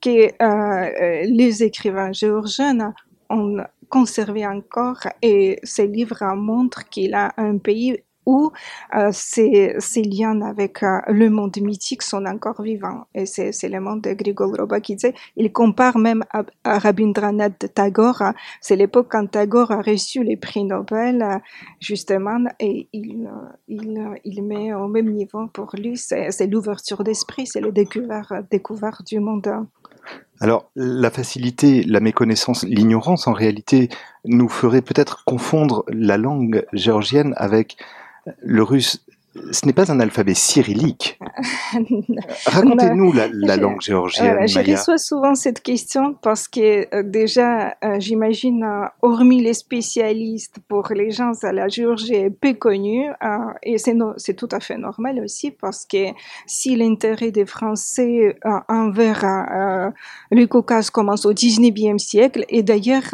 que 0.00 0.30
euh, 0.42 1.24
les 1.26 1.62
écrivains 1.62 2.12
géorgiens 2.12 2.94
ont 3.30 3.56
conservé 3.88 4.46
encore. 4.46 5.06
Et 5.22 5.58
ces 5.62 5.86
livres 5.86 6.24
montrent 6.34 6.88
qu'il 6.88 7.14
a 7.14 7.32
un 7.36 7.58
pays 7.58 7.98
où 8.26 8.52
euh, 8.94 9.10
ces, 9.12 9.76
liens 10.02 10.40
avec 10.42 10.82
euh, 10.82 11.00
le 11.08 11.28
monde 11.30 11.56
mythique 11.60 12.02
sont 12.02 12.24
encore 12.26 12.62
vivants. 12.62 13.06
Et 13.14 13.26
c'est, 13.26 13.52
le 13.68 13.80
monde 13.80 14.02
de 14.02 14.12
Grigol 14.12 14.54
Roba 14.58 14.80
qui 14.80 14.96
disait, 14.96 15.14
il 15.36 15.52
compare 15.52 15.98
même 15.98 16.24
à, 16.30 16.44
Rabindranath 16.78 17.74
Tagore. 17.74 18.32
C'est 18.60 18.76
l'époque 18.76 19.08
quand 19.10 19.30
Tagore 19.30 19.72
a 19.72 19.82
reçu 19.82 20.22
les 20.22 20.36
prix 20.36 20.64
Nobel, 20.64 21.22
euh, 21.22 21.38
justement, 21.80 22.44
et 22.60 22.88
il, 22.92 23.28
il, 23.68 24.18
il 24.24 24.42
met 24.42 24.72
au 24.74 24.88
même 24.88 25.10
niveau 25.10 25.46
pour 25.48 25.70
lui. 25.74 25.96
C'est 25.96 26.46
l'ouverture 26.46 27.04
d'esprit, 27.04 27.46
c'est 27.46 27.60
le 27.60 27.72
découvert, 27.72 28.32
découvert 28.50 29.02
du 29.06 29.20
monde. 29.20 29.66
Alors, 30.40 30.70
la 30.74 31.10
facilité, 31.10 31.84
la 31.84 32.00
méconnaissance, 32.00 32.64
l'ignorance, 32.64 33.26
en 33.26 33.32
réalité, 33.32 33.88
nous 34.24 34.48
ferait 34.48 34.82
peut-être 34.82 35.24
confondre 35.24 35.84
la 35.88 36.18
langue 36.18 36.66
géorgienne 36.72 37.34
avec 37.36 37.76
le 38.42 38.62
russe 38.62 39.04
ce 39.50 39.66
n'est 39.66 39.72
pas 39.72 39.90
un 39.90 39.98
alphabet 39.98 40.34
cyrillique. 40.34 41.18
Racontez-nous 42.46 43.12
la, 43.12 43.56
langue 43.56 43.80
géorgienne. 43.80 44.46
je 44.46 44.60
reçois 44.60 44.98
souvent 44.98 45.34
cette 45.34 45.60
question 45.60 46.14
parce 46.14 46.46
que 46.46 46.94
euh, 46.94 47.02
déjà, 47.02 47.74
euh, 47.82 47.98
j'imagine, 47.98 48.62
euh, 48.62 48.86
hormis 49.02 49.42
les 49.42 49.54
spécialistes, 49.54 50.58
pour 50.68 50.88
les 50.94 51.10
gens 51.10 51.32
à 51.42 51.52
la 51.52 51.68
Géorgie 51.68 52.14
est 52.14 52.30
peu 52.30 52.54
connu 52.54 53.06
et 53.62 53.76
c'est 53.78 54.34
tout 54.34 54.48
à 54.52 54.60
fait 54.60 54.78
normal 54.78 55.20
aussi 55.20 55.50
parce 55.50 55.84
que 55.84 56.12
si 56.46 56.76
l'intérêt 56.76 57.30
des 57.30 57.46
Français 57.46 58.36
envers 58.68 59.92
le 60.30 60.46
Caucase 60.46 60.90
commence 60.90 61.26
au 61.26 61.32
19e 61.32 61.98
siècle 61.98 62.44
et 62.48 62.62
d'ailleurs 62.62 63.10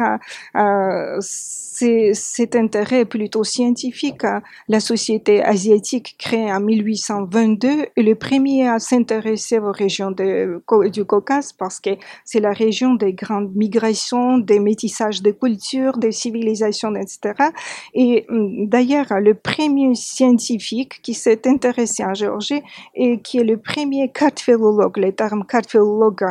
cet 2.13 2.55
intérêt 2.55 3.01
est 3.01 3.05
plutôt 3.05 3.43
scientifique. 3.43 4.23
La 4.67 4.79
société 4.79 5.43
asiatique 5.43 6.10
créée 6.17 6.51
en 6.51 6.59
1822 6.59 7.69
est 7.95 8.01
le 8.01 8.15
premier 8.15 8.67
à 8.67 8.79
s'intéresser 8.79 9.59
aux 9.59 9.71
régions 9.71 10.11
du 10.11 11.05
Caucase 11.05 11.53
parce 11.53 11.79
que 11.79 11.91
c'est 12.25 12.39
la 12.39 12.53
région 12.53 12.95
des 12.95 13.13
grandes 13.13 13.55
migrations, 13.55 14.37
des 14.37 14.59
métissages 14.59 15.21
de 15.21 15.31
cultures, 15.31 15.97
des 15.97 16.11
civilisations, 16.11 16.95
etc. 16.95 17.33
Et 17.93 18.25
hum, 18.29 18.67
d'ailleurs, 18.67 19.07
le 19.19 19.33
premier 19.33 19.95
scientifique 19.95 21.01
qui 21.01 21.13
s'est 21.13 21.47
intéressé 21.47 22.03
en 22.03 22.13
Géorgie 22.13 22.61
et 22.95 23.19
qui 23.21 23.39
est 23.39 23.43
le 23.43 23.57
premier 23.57 24.11
cartphilologue, 24.11 24.97
le 24.97 25.11
terme 25.11 25.45
cartphilologue 25.45 26.25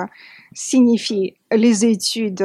signifie 0.52 1.34
les 1.52 1.84
études 1.84 2.44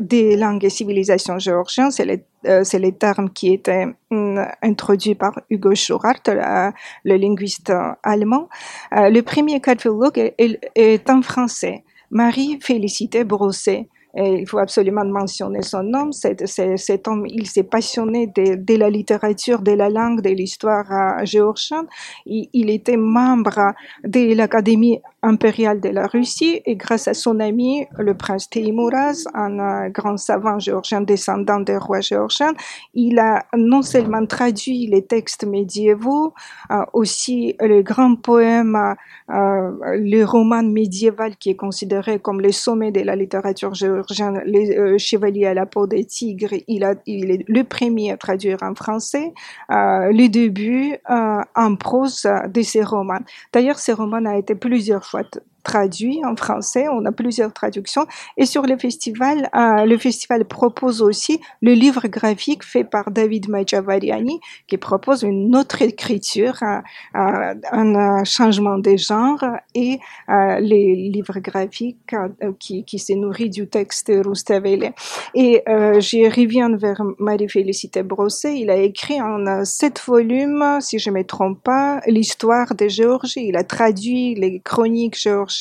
des 0.00 0.36
langues 0.36 0.64
et 0.64 0.70
civilisations 0.70 1.38
géorgiennes, 1.38 1.90
c'est 1.90 2.04
les, 2.04 2.24
euh, 2.46 2.90
termes 2.98 3.30
qui 3.30 3.52
étaient 3.52 3.86
hum, 4.10 4.44
introduits 4.62 5.14
par 5.14 5.38
Hugo 5.50 5.74
Schurart, 5.74 6.22
le 6.26 7.16
linguiste 7.16 7.72
allemand. 8.02 8.48
Euh, 8.96 9.10
le 9.10 9.22
premier 9.22 9.60
catalogue 9.60 10.18
est, 10.18 10.60
est, 10.74 11.10
en 11.10 11.22
français. 11.22 11.84
Marie 12.10 12.58
Félicité 12.60 13.24
Brosset. 13.24 13.88
Et 14.14 14.40
il 14.40 14.46
faut 14.46 14.58
absolument 14.58 15.06
mentionner 15.06 15.62
son 15.62 15.82
nom. 15.82 16.12
Cet, 16.12 17.08
homme, 17.08 17.24
il 17.26 17.46
s'est 17.46 17.62
passionné 17.62 18.26
de, 18.26 18.76
la 18.76 18.90
littérature, 18.90 19.62
de 19.62 19.72
la 19.72 19.88
langue, 19.88 20.20
de 20.20 20.28
l'histoire 20.28 20.84
euh, 20.92 21.24
géorgienne. 21.24 21.86
Il, 22.26 22.68
était 22.68 22.98
membre 22.98 23.72
de 24.04 24.34
l'Académie 24.34 25.00
impériale 25.22 25.80
de 25.80 25.88
la 25.88 26.06
Russie 26.06 26.60
et 26.64 26.76
grâce 26.76 27.06
à 27.08 27.14
son 27.14 27.38
ami, 27.40 27.86
le 27.98 28.14
prince 28.14 28.50
Teimuraz, 28.50 29.24
un 29.34 29.58
euh, 29.58 29.88
grand 29.88 30.16
savant 30.16 30.58
géorgien 30.58 31.00
descendant 31.00 31.60
des 31.60 31.76
rois 31.76 32.00
géorgiens, 32.00 32.52
il 32.94 33.18
a 33.18 33.44
non 33.56 33.82
seulement 33.82 34.26
traduit 34.26 34.86
les 34.86 35.04
textes 35.04 35.44
médiévaux, 35.46 36.34
euh, 36.70 36.84
aussi 36.92 37.56
les 37.60 37.82
grands 37.82 38.16
poèmes, 38.16 38.96
euh, 39.30 39.70
le 39.96 40.24
roman 40.24 40.62
médiéval 40.62 41.36
qui 41.36 41.50
est 41.50 41.56
considéré 41.56 42.18
comme 42.18 42.40
le 42.40 42.52
sommet 42.52 42.90
de 42.90 43.00
la 43.00 43.16
littérature 43.16 43.72
géorgienne, 43.72 44.42
les 44.44 44.76
euh, 44.76 44.98
chevaliers 44.98 45.46
à 45.46 45.54
la 45.54 45.64
peau 45.64 45.86
des 45.86 46.04
tigres, 46.04 46.54
il, 46.66 46.84
a, 46.84 46.94
il 47.06 47.30
est 47.30 47.48
le 47.48 47.64
premier 47.64 48.10
à 48.12 48.16
traduire 48.16 48.58
en 48.62 48.74
français, 48.74 49.32
euh, 49.70 50.12
le 50.12 50.28
début 50.28 50.96
en 51.08 51.76
prose 51.76 52.26
de 52.48 52.62
ces 52.62 52.82
romans. 52.82 53.20
D'ailleurs, 53.52 53.78
ces 53.78 53.92
romans 53.92 54.24
a 54.26 54.36
été 54.36 54.54
plusieurs 54.54 55.11
chouette 55.12 55.44
traduit 55.62 56.20
en 56.24 56.36
français. 56.36 56.86
On 56.90 57.04
a 57.04 57.12
plusieurs 57.12 57.52
traductions. 57.52 58.06
Et 58.36 58.46
sur 58.46 58.62
le 58.62 58.76
festival, 58.76 59.48
euh, 59.54 59.84
le 59.86 59.98
festival 59.98 60.44
propose 60.44 61.02
aussi 61.02 61.40
le 61.60 61.72
livre 61.72 62.08
graphique 62.08 62.64
fait 62.64 62.84
par 62.84 63.10
David 63.10 63.48
Majavariani, 63.48 64.40
qui 64.66 64.76
propose 64.76 65.22
une 65.22 65.54
autre 65.56 65.82
écriture, 65.82 66.58
euh, 66.62 66.80
euh, 67.16 67.54
un 67.70 68.24
changement 68.24 68.78
des 68.78 68.98
genres 68.98 69.44
et 69.74 69.98
les 70.28 71.10
livres 71.10 71.38
graphiques 71.40 72.14
qui, 72.58 72.84
qui 72.84 72.98
se 72.98 73.12
nourrit 73.12 73.50
du 73.50 73.66
texte 73.68 74.10
Roustavele. 74.24 74.92
Et 75.34 75.62
j'y 75.98 76.28
reviens 76.28 76.74
vers 76.76 77.02
Marie-Félicité 77.18 78.02
Brosset. 78.02 78.58
Il 78.58 78.70
a 78.70 78.76
écrit 78.76 79.20
en 79.20 79.64
sept 79.64 80.00
volumes, 80.06 80.78
si 80.80 80.98
je 80.98 81.10
ne 81.10 81.16
me 81.16 81.24
trompe 81.24 81.62
pas, 81.62 82.00
l'histoire 82.06 82.74
de 82.74 82.88
Géorgie. 82.88 83.46
Il 83.48 83.56
a 83.56 83.64
traduit 83.64 84.34
les 84.34 84.60
chroniques 84.60 85.18
géorgiennes 85.18 85.51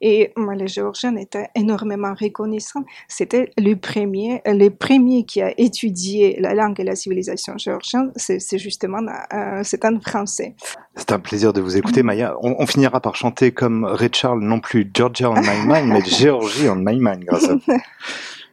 et 0.00 0.32
moi, 0.36 0.54
les 0.54 0.68
Géorgiens 0.68 1.16
étaient 1.16 1.48
énormément 1.54 2.14
reconnaissants. 2.18 2.84
C'était 3.08 3.50
le 3.56 3.74
premier, 3.74 4.42
le 4.46 4.68
premier 4.68 5.24
qui 5.24 5.42
a 5.42 5.52
étudié 5.58 6.36
la 6.40 6.54
langue 6.54 6.78
et 6.80 6.84
la 6.84 6.96
civilisation 6.96 7.56
géorgienne, 7.58 8.12
c'est 8.16 8.58
justement 8.58 9.00
euh, 9.32 9.60
c'est 9.62 9.84
un 9.84 9.98
Français. 10.00 10.54
C'est 10.96 11.12
un 11.12 11.18
plaisir 11.18 11.52
de 11.52 11.60
vous 11.60 11.76
écouter, 11.76 12.02
Maya. 12.02 12.34
On, 12.40 12.66
finira 12.66 13.00
par 13.00 13.14
chanter 13.14 13.52
comme 13.52 13.84
Ray 13.84 14.10
Charles, 14.12 14.40
non 14.40 14.60
plus 14.60 14.90
Georgia 14.92 15.30
on 15.30 15.34
my 15.34 15.66
mind, 15.66 15.88
mais 15.88 16.04
Géorgie 16.04 16.68
on 16.68 16.76
my 16.76 16.98
mind, 16.98 17.24
grâce 17.24 17.48
à 17.48 17.54
vous. 17.54 17.72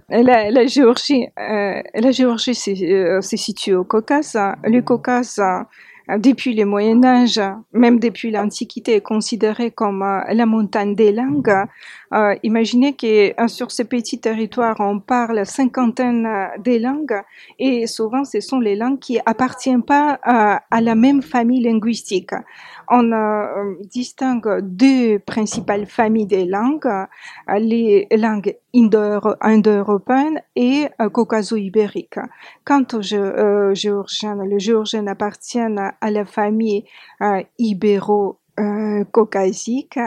La, 0.09 0.51
la, 0.51 0.67
Géorgie, 0.67 1.27
euh, 1.39 1.81
la 1.93 2.11
Géorgie 2.11 2.53
c'est 2.53 2.75
euh, 2.83 3.21
situé 3.21 3.73
au 3.73 3.85
Caucase. 3.85 4.37
Le 4.63 4.81
Caucase 4.81 5.39
depuis 6.17 6.53
le 6.53 6.65
Moyen 6.65 7.03
Âge, 7.03 7.41
même 7.73 7.99
depuis 7.99 8.31
l'Antiquité, 8.31 8.95
est 8.95 9.01
considéré 9.01 9.71
comme 9.71 10.01
euh, 10.01 10.21
la 10.33 10.45
montagne 10.45 10.95
des 10.95 11.11
langues. 11.11 11.53
Euh, 12.13 12.35
imaginez 12.43 12.93
que 12.93 13.33
sur 13.47 13.71
ce 13.71 13.83
petit 13.83 14.19
territoire, 14.19 14.75
on 14.79 14.99
parle 14.99 15.45
cinquantaine 15.45 16.27
de 16.63 16.77
langues 16.77 17.21
et 17.59 17.87
souvent 17.87 18.25
ce 18.25 18.41
sont 18.41 18.59
les 18.59 18.75
langues 18.75 18.99
qui 18.99 19.19
appartiennent 19.25 19.83
pas 19.83 20.19
à 20.23 20.81
la 20.81 20.95
même 20.95 21.21
famille 21.21 21.63
linguistique 21.63 22.31
on 22.91 23.11
euh, 23.13 23.75
distingue 23.89 24.59
deux 24.61 25.17
principales 25.19 25.85
familles 25.85 26.25
des 26.25 26.45
langues, 26.45 26.85
euh, 26.85 27.57
les 27.57 28.07
langues 28.11 28.57
indo-européennes 28.73 30.41
et 30.57 30.87
euh, 30.99 31.09
caucaso-ibériques. 31.09 32.19
Quant 32.65 32.85
au 32.93 33.01
géorgien, 33.01 34.35
le 34.35 34.59
géorgien 34.59 35.07
appartient 35.07 35.59
à 35.59 36.11
la 36.11 36.25
famille 36.25 36.83
ibéro 37.57 38.40
caucasique 39.11 39.99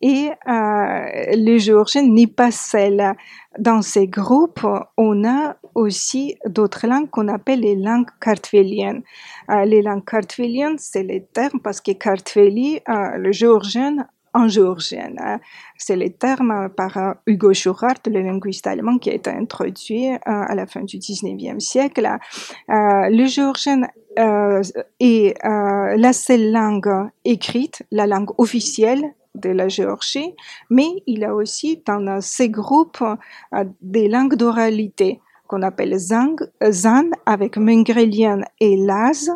et 0.00 0.30
le 0.44 1.58
géorgien 1.58 2.02
n'est 2.02 2.26
pas 2.26 2.50
seul. 2.50 3.14
Dans 3.58 3.82
ces 3.82 4.06
groupes, 4.06 4.66
on 4.96 5.24
a 5.24 5.56
aussi 5.74 6.36
d'autres 6.46 6.86
langues 6.86 7.10
qu'on 7.10 7.28
appelle 7.28 7.60
les 7.60 7.76
langues 7.76 8.08
kartveliennes. 8.20 9.02
Euh, 9.50 9.64
les 9.64 9.82
langues 9.82 10.04
kartveliennes, 10.04 10.78
c'est 10.78 11.02
les 11.02 11.24
termes 11.24 11.60
parce 11.60 11.80
que 11.80 11.92
kartveli, 11.92 12.80
euh, 12.88 13.16
le 13.16 13.32
géorgien, 13.32 14.06
en 14.34 14.48
géorgien. 14.48 15.12
Hein. 15.18 15.40
C'est 15.76 15.96
les 15.96 16.12
termes 16.12 16.68
par 16.76 16.96
euh, 16.96 17.12
Hugo 17.26 17.52
Schurart, 17.52 18.00
le 18.06 18.20
linguiste 18.20 18.66
allemand, 18.66 18.98
qui 18.98 19.10
a 19.10 19.14
été 19.14 19.30
introduit 19.30 20.08
à 20.24 20.54
la 20.54 20.66
fin 20.66 20.82
du 20.82 20.98
19e 20.98 21.60
siècle. 21.60 22.08
le 22.68 23.26
géorgien 23.26 23.82
est 24.16 25.34
la 25.42 26.12
seule 26.12 26.52
langue 26.52 27.10
écrite, 27.24 27.82
la 27.90 28.06
langue 28.06 28.30
officielle 28.38 29.14
de 29.34 29.50
la 29.50 29.68
Géorgie, 29.68 30.34
mais 30.70 30.88
il 31.06 31.24
a 31.24 31.34
aussi 31.34 31.82
dans 31.86 32.20
ces 32.20 32.50
groupes 32.50 33.04
des 33.80 34.08
langues 34.08 34.34
d'oralité 34.34 35.20
qu'on 35.52 35.60
appelle 35.60 35.98
Zang, 35.98 36.36
Zan 36.70 37.10
avec 37.26 37.58
Mengrelien 37.58 38.40
et 38.58 38.74
Laz 38.74 39.30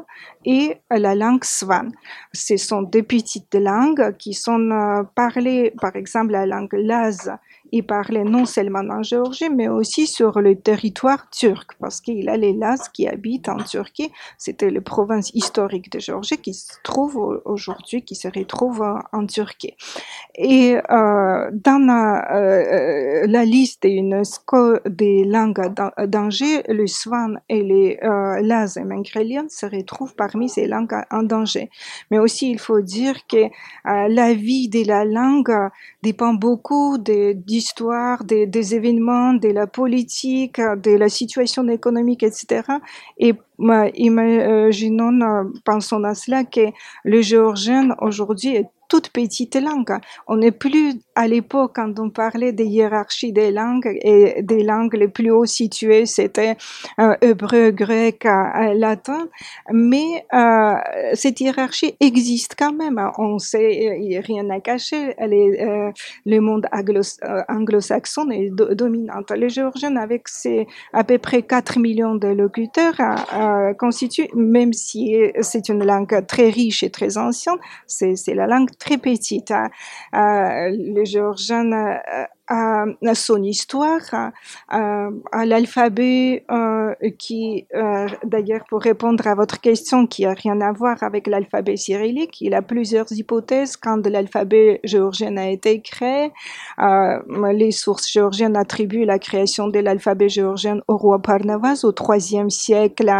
et 0.46 0.78
la 0.90 1.14
langue 1.14 1.44
Svan. 1.44 1.90
Ce 2.32 2.56
sont 2.56 2.80
des 2.80 3.02
petites 3.02 3.54
langues 3.54 4.16
qui 4.16 4.32
sont 4.32 4.70
euh, 4.70 5.02
parlées, 5.14 5.74
par 5.78 5.94
exemple 5.94 6.32
la 6.32 6.46
langue 6.46 6.72
Laz 6.72 7.30
il 7.72 7.86
parlait 7.86 8.24
non 8.24 8.44
seulement 8.44 8.84
en 8.90 9.02
Géorgie, 9.02 9.50
mais 9.50 9.68
aussi 9.68 10.06
sur 10.06 10.40
le 10.40 10.56
territoire 10.56 11.28
turc, 11.30 11.72
parce 11.80 12.00
qu'il 12.00 12.28
a 12.28 12.36
les 12.36 12.52
Laz 12.52 12.88
qui 12.92 13.06
habitent 13.06 13.48
en 13.48 13.58
Turquie. 13.58 14.10
C'était 14.38 14.70
la 14.70 14.80
province 14.80 15.30
historique 15.34 15.90
de 15.90 15.98
Géorgie 15.98 16.38
qui 16.38 16.54
se 16.54 16.72
trouve 16.82 17.42
aujourd'hui, 17.44 18.02
qui 18.02 18.14
se 18.14 18.28
retrouve 18.28 18.84
en 19.12 19.26
Turquie. 19.26 19.74
Et 20.34 20.76
euh, 20.76 21.50
dans 21.52 21.84
la, 21.86 22.34
euh, 22.34 23.26
la 23.26 23.44
liste 23.44 23.82
des 23.82 25.24
langues 25.24 25.74
d'Angers, 26.06 26.62
le 26.68 26.86
swan 26.86 27.40
et 27.48 27.62
les 27.62 27.98
euh, 28.02 28.40
Laz 28.42 28.76
et 28.76 28.84
Mengrelian 28.84 29.46
se 29.48 29.66
retrouvent 29.66 30.14
parmi 30.14 30.48
ces 30.48 30.66
langues 30.66 30.94
en 31.10 31.22
danger. 31.22 31.70
Mais 32.10 32.18
aussi, 32.18 32.50
il 32.50 32.58
faut 32.58 32.80
dire 32.80 33.26
que 33.26 33.36
euh, 33.36 34.08
la 34.08 34.34
vie 34.34 34.68
de 34.68 34.86
la 34.86 35.04
langue 35.04 35.54
dépend 36.02 36.34
beaucoup 36.34 36.98
des, 38.24 38.46
des 38.46 38.74
événements, 38.74 39.34
de 39.34 39.48
la 39.48 39.66
politique, 39.66 40.60
de 40.60 40.96
la 40.96 41.08
situation 41.08 41.68
économique, 41.68 42.22
etc. 42.22 42.62
Et 43.18 43.34
imaginons, 43.94 45.20
euh, 45.20 45.44
pensons 45.64 46.04
à 46.04 46.14
cela, 46.14 46.44
que 46.44 46.72
le 47.04 47.22
géorgien 47.22 47.96
aujourd'hui 48.00 48.56
est 48.56 48.70
toute 48.88 49.10
petite 49.10 49.56
langue. 49.56 49.98
On 50.26 50.36
n'est 50.36 50.52
plus 50.52 50.94
à 51.14 51.26
l'époque 51.26 51.72
quand 51.74 51.98
on 51.98 52.10
parlait 52.10 52.52
des 52.52 52.66
hiérarchies 52.66 53.32
des 53.32 53.50
langues 53.50 53.98
et 54.02 54.42
des 54.42 54.62
langues 54.62 54.94
les 54.94 55.08
plus 55.08 55.30
haut 55.30 55.46
situées, 55.46 56.06
c'était 56.06 56.56
euh, 56.98 57.14
hébreu, 57.20 57.70
grec, 57.70 58.26
euh, 58.26 58.74
latin. 58.74 59.28
Mais 59.72 60.24
euh, 60.32 60.74
cette 61.14 61.40
hiérarchie 61.40 61.94
existe 62.00 62.54
quand 62.58 62.72
même. 62.72 63.00
On 63.18 63.38
sait, 63.38 63.98
il 64.00 64.08
n'y 64.08 64.16
a 64.16 64.20
rien 64.20 64.48
à 64.50 64.60
cacher. 64.60 65.14
Euh, 65.20 65.90
le 66.24 66.38
monde 66.40 66.66
anglo-saxon 67.48 68.30
est 68.30 68.50
dominante. 68.50 69.30
Les 69.32 69.48
Géorgiens, 69.48 69.96
avec 69.96 70.28
ses 70.28 70.66
à 70.92 71.04
peu 71.04 71.18
près 71.18 71.42
4 71.42 71.78
millions 71.78 72.14
de 72.14 72.28
locuteurs, 72.28 72.96
constituent, 73.78 74.28
même 74.34 74.72
si 74.72 75.16
c'est 75.40 75.68
une 75.68 75.84
langue 75.84 76.26
très 76.26 76.48
riche 76.50 76.82
et 76.82 76.90
très 76.90 77.18
ancienne, 77.18 77.56
c'est 77.86 78.34
la 78.34 78.46
langue 78.46 78.70
très 78.78 78.98
petite. 78.98 79.50
Hein. 79.50 79.68
Euh, 80.14 80.68
les 80.70 81.04
Géorgiens 81.04 81.64
euh, 82.50 82.94
à, 83.04 83.14
son 83.14 83.42
histoire, 83.42 84.32
à, 84.68 85.10
l'alphabet 85.44 86.44
euh, 86.96 87.10
qui, 87.18 87.66
euh, 87.74 88.06
d'ailleurs, 88.24 88.64
pour 88.68 88.80
répondre 88.80 89.26
à 89.26 89.34
votre 89.34 89.60
question, 89.60 90.06
qui 90.06 90.24
a 90.24 90.32
rien 90.32 90.60
à 90.60 90.72
voir 90.72 91.02
avec 91.02 91.26
l'alphabet 91.26 91.76
cyrillique, 91.76 92.40
il 92.40 92.54
a 92.54 92.62
plusieurs 92.62 93.10
hypothèses 93.10 93.76
quand 93.76 94.06
l'alphabet 94.06 94.80
géorgien 94.84 95.36
a 95.36 95.48
été 95.48 95.80
créé. 95.80 96.32
Euh, 96.78 97.18
les 97.52 97.70
sources 97.70 98.10
géorgiennes 98.10 98.56
attribuent 98.56 99.04
la 99.04 99.18
création 99.18 99.68
de 99.68 99.78
l'alphabet 99.78 100.28
géorgien 100.28 100.80
au 100.88 100.96
roi 100.96 101.20
Parnavas 101.20 101.80
au 101.84 101.92
troisième 101.92 102.50
siècle 102.50 103.10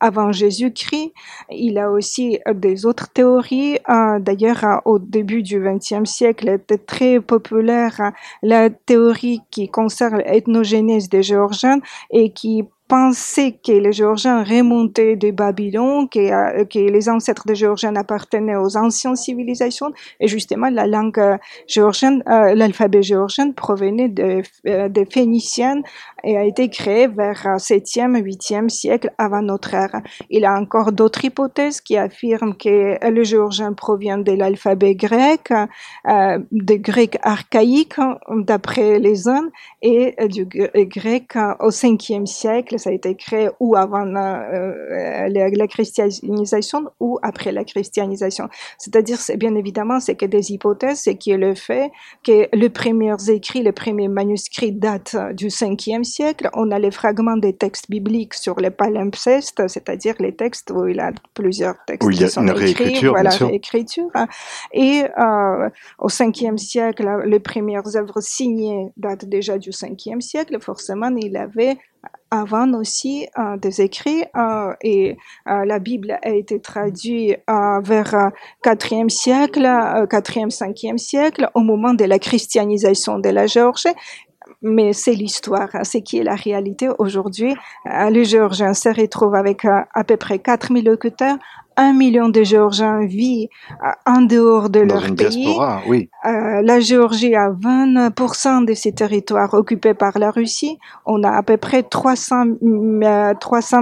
avant 0.00 0.32
Jésus-Christ. 0.32 1.12
Il 1.50 1.78
a 1.78 1.90
aussi 1.90 2.38
des 2.54 2.86
autres 2.86 3.08
théories. 3.12 3.78
d'ailleurs, 4.20 4.82
au 4.84 4.98
début 4.98 5.42
du 5.42 5.60
XXe 5.60 6.08
siècle, 6.08 6.48
était 6.48 6.78
très 6.78 7.20
populaire 7.20 8.12
la 8.42 8.71
théorie 8.86 9.40
qui 9.50 9.68
concerne 9.68 10.18
l'ethnogénèse 10.18 11.08
des 11.08 11.22
Géorgiens 11.22 11.80
et 12.10 12.32
qui 12.32 12.64
pensait 12.92 13.52
que 13.52 13.72
les 13.72 13.94
Géorgiens 13.94 14.44
remontaient 14.44 15.16
de 15.16 15.30
Babylone, 15.30 16.10
que, 16.10 16.18
euh, 16.18 16.66
que 16.66 16.78
les 16.78 17.08
ancêtres 17.08 17.46
des 17.46 17.54
Géorgiens 17.54 17.96
appartenaient 17.96 18.56
aux 18.56 18.76
anciennes 18.76 19.16
civilisations, 19.16 19.92
et 20.20 20.28
justement 20.28 20.68
la 20.68 20.86
langue 20.86 21.38
géorgienne, 21.66 22.22
euh, 22.28 22.54
l'alphabet 22.54 23.02
géorgien 23.02 23.52
provenait 23.52 24.10
de, 24.10 24.42
euh, 24.66 24.90
des 24.90 25.06
Phéniciennes 25.06 25.82
et 26.22 26.36
a 26.36 26.44
été 26.44 26.68
créé 26.68 27.06
vers 27.06 27.58
7e, 27.58 28.14
8e 28.20 28.68
siècle 28.68 29.10
avant 29.16 29.40
notre 29.40 29.72
ère. 29.72 30.02
Il 30.28 30.42
y 30.42 30.44
a 30.44 30.54
encore 30.54 30.92
d'autres 30.92 31.24
hypothèses 31.24 31.80
qui 31.80 31.96
affirment 31.96 32.54
que 32.54 32.98
le 33.08 33.24
géorgien 33.24 33.72
provient 33.72 34.18
de 34.18 34.32
l'alphabet 34.32 34.94
grec, 34.94 35.50
euh, 35.50 36.38
des 36.52 36.78
grecs 36.78 37.18
archaïques 37.22 38.00
d'après 38.30 38.98
les 38.98 39.28
uns, 39.28 39.48
et 39.80 40.14
du 40.28 40.44
grec 40.44 41.36
au 41.58 41.70
5e 41.70 42.26
siècle 42.26 42.78
ça 42.82 42.90
a 42.90 42.92
été 42.92 43.14
créé 43.14 43.48
ou 43.60 43.76
avant 43.76 44.06
euh, 44.06 45.28
la, 45.28 45.66
christianisation 45.66 46.90
ou 47.00 47.18
après 47.22 47.52
la 47.52 47.64
christianisation. 47.64 48.48
C'est-à-dire, 48.78 49.18
c'est 49.18 49.36
bien 49.36 49.54
évidemment, 49.54 50.00
c'est 50.00 50.16
que 50.16 50.26
des 50.26 50.52
hypothèses, 50.52 51.00
c'est 51.00 51.16
qui 51.16 51.30
est 51.30 51.38
le 51.38 51.54
fait 51.54 51.90
que 52.24 52.48
les 52.52 52.70
premiers 52.70 53.16
écrits, 53.28 53.62
les 53.62 53.72
premiers 53.72 54.08
manuscrits 54.08 54.72
datent 54.72 55.16
du 55.34 55.46
5e 55.46 56.04
siècle. 56.04 56.50
On 56.54 56.70
a 56.70 56.78
les 56.78 56.90
fragments 56.90 57.36
des 57.36 57.54
textes 57.54 57.88
bibliques 57.88 58.34
sur 58.34 58.58
les 58.60 58.70
palimpsestes, 58.70 59.68
c'est-à-dire 59.68 60.14
les 60.18 60.34
textes 60.34 60.70
où 60.70 60.86
il 60.86 60.96
y 60.96 61.00
a 61.00 61.12
plusieurs 61.34 61.76
textes 61.86 62.06
où 62.06 62.10
il 62.10 62.20
y 62.20 62.24
a 62.24 62.26
qui 62.26 62.32
sont 62.32 62.42
une 62.42 62.50
réécriture, 62.50 63.12
voilà, 63.12 63.30
réécriture. 63.30 64.10
Et 64.72 65.04
euh, 65.18 65.68
au 65.98 66.08
5e 66.08 66.58
siècle, 66.58 67.08
les 67.26 67.40
premières 67.40 67.96
œuvres 67.96 68.20
signées 68.20 68.92
datent 68.96 69.26
déjà 69.26 69.58
du 69.58 69.70
5e 69.70 70.20
siècle. 70.20 70.58
Forcément, 70.60 71.14
il 71.16 71.36
avait 71.36 71.76
avant 72.32 72.72
aussi 72.72 73.28
euh, 73.38 73.58
des 73.58 73.82
écrits 73.82 74.24
euh, 74.34 74.72
et 74.80 75.18
euh, 75.48 75.66
la 75.66 75.78
Bible 75.78 76.18
a 76.22 76.30
été 76.30 76.60
traduite 76.60 77.38
vers 77.46 78.30
4e 78.64 79.08
siècle, 79.10 79.60
4e, 79.60 80.50
5e 80.50 80.96
siècle, 80.96 81.50
au 81.54 81.60
moment 81.60 81.92
de 81.92 82.04
la 82.04 82.18
christianisation 82.18 83.18
de 83.18 83.28
la 83.28 83.46
Géorgie 83.46 83.94
mais 84.60 84.92
c'est 84.92 85.14
l'histoire, 85.14 85.68
hein, 85.72 85.84
c'est 85.84 86.02
qui 86.02 86.18
est 86.18 86.24
la 86.24 86.34
réalité 86.34 86.88
aujourd'hui. 86.98 87.54
Les 88.10 88.24
Géorgiens 88.24 88.74
se 88.74 88.88
retrouvent 88.88 89.34
avec 89.34 89.64
à 89.64 90.04
peu 90.04 90.16
près 90.16 90.38
4000 90.38 90.84
locuteurs, 90.84 91.38
un 91.76 91.92
million 91.92 92.28
de 92.28 92.42
Géorgiens 92.42 93.06
vivent 93.06 93.48
euh, 93.70 93.88
en 94.06 94.22
dehors 94.22 94.70
de 94.70 94.80
leur 94.80 95.14
pays. 95.14 95.56
oui. 95.86 96.08
Euh, 96.24 96.62
la 96.62 96.80
Géorgie 96.80 97.34
a 97.34 97.50
20% 97.50 98.64
de 98.64 98.74
ses 98.74 98.92
territoires 98.92 99.54
occupés 99.54 99.94
par 99.94 100.18
la 100.18 100.30
Russie. 100.30 100.78
On 101.06 101.22
a 101.22 101.30
à 101.30 101.42
peu 101.42 101.56
près 101.56 101.82
300, 101.82 102.44
300 103.40 103.78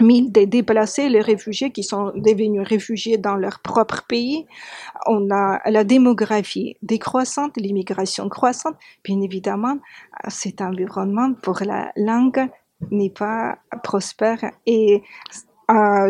000 0.00 0.28
des 0.30 0.46
déplacés, 0.46 1.08
les 1.08 1.20
réfugiés 1.20 1.70
qui 1.70 1.82
sont 1.82 2.12
devenus 2.14 2.62
réfugiés 2.66 3.18
dans 3.18 3.36
leur 3.36 3.60
propre 3.60 4.04
pays. 4.08 4.46
On 5.06 5.30
a 5.30 5.60
la 5.70 5.84
démographie 5.84 6.76
décroissante, 6.82 7.56
l'immigration 7.56 8.28
croissante. 8.28 8.76
Bien 9.04 9.20
évidemment, 9.20 9.78
cet 10.28 10.60
environnement 10.60 11.32
pour 11.34 11.60
la 11.64 11.92
langue 11.96 12.48
n'est 12.90 13.10
pas 13.10 13.58
prospère 13.82 14.52
et 14.66 15.02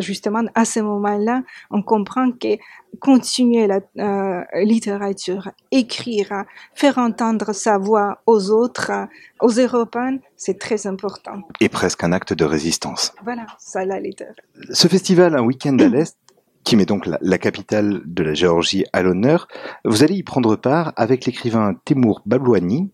justement, 0.01 0.43
à 0.55 0.65
ce 0.65 0.81
moment-là, 0.81 1.43
on 1.71 1.83
comprend 1.83 2.31
que 2.33 2.59
continuer 3.01 3.67
la 3.67 3.81
euh, 3.99 4.45
littérature, 4.63 5.51
écrire, 5.71 6.45
faire 6.75 6.99
entendre 6.99 7.53
sa 7.53 7.79
voix 7.79 8.23
aux 8.27 8.51
autres, 8.51 8.93
aux 9.41 9.51
Européens, 9.51 10.19
c'est 10.37 10.59
très 10.59 10.87
important. 10.87 11.43
Et 11.61 11.69
presque 11.69 12.05
un 12.05 12.13
acte 12.13 12.33
de 12.33 12.45
résistance. 12.45 13.13
Voilà, 13.23 13.47
ça 13.59 13.85
la 13.85 14.01
littérature. 14.01 14.43
Ce 14.71 14.89
festival, 14.89 15.37
un 15.37 15.43
week-end 15.43 15.77
à 15.79 15.89
l'Est, 15.89 16.17
qui 16.65 16.77
met 16.77 16.87
donc 16.87 17.07
la, 17.07 17.19
la, 17.21 17.39
capitale 17.39 18.03
de 18.05 18.23
la 18.23 18.35
Géorgie 18.35 18.85
à 18.93 19.03
l'honneur, 19.03 19.49
vous 19.85 20.03
allez 20.03 20.17
y 20.17 20.23
prendre 20.23 20.57
part 20.57 20.93
avec 20.97 21.25
l'écrivain 21.25 21.75
Temur 21.85 22.23
Bablouani. 22.27 22.91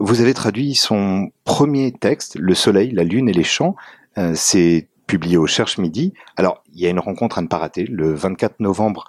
Vous 0.00 0.20
avez 0.20 0.34
traduit 0.34 0.74
son 0.74 1.30
premier 1.44 1.92
texte, 1.92 2.36
Le 2.38 2.54
Soleil, 2.54 2.90
la 2.90 3.04
Lune 3.04 3.28
et 3.28 3.32
les 3.32 3.44
Champs. 3.44 3.76
Euh, 4.18 4.32
c'est 4.34 4.88
publié 5.06 5.36
au 5.36 5.46
Cherche 5.46 5.78
Midi. 5.78 6.14
Alors, 6.36 6.62
il 6.72 6.80
y 6.80 6.86
a 6.86 6.90
une 6.90 7.00
rencontre 7.00 7.38
à 7.38 7.42
ne 7.42 7.46
pas 7.46 7.58
rater, 7.58 7.84
le 7.84 8.14
24 8.14 8.60
novembre 8.60 9.04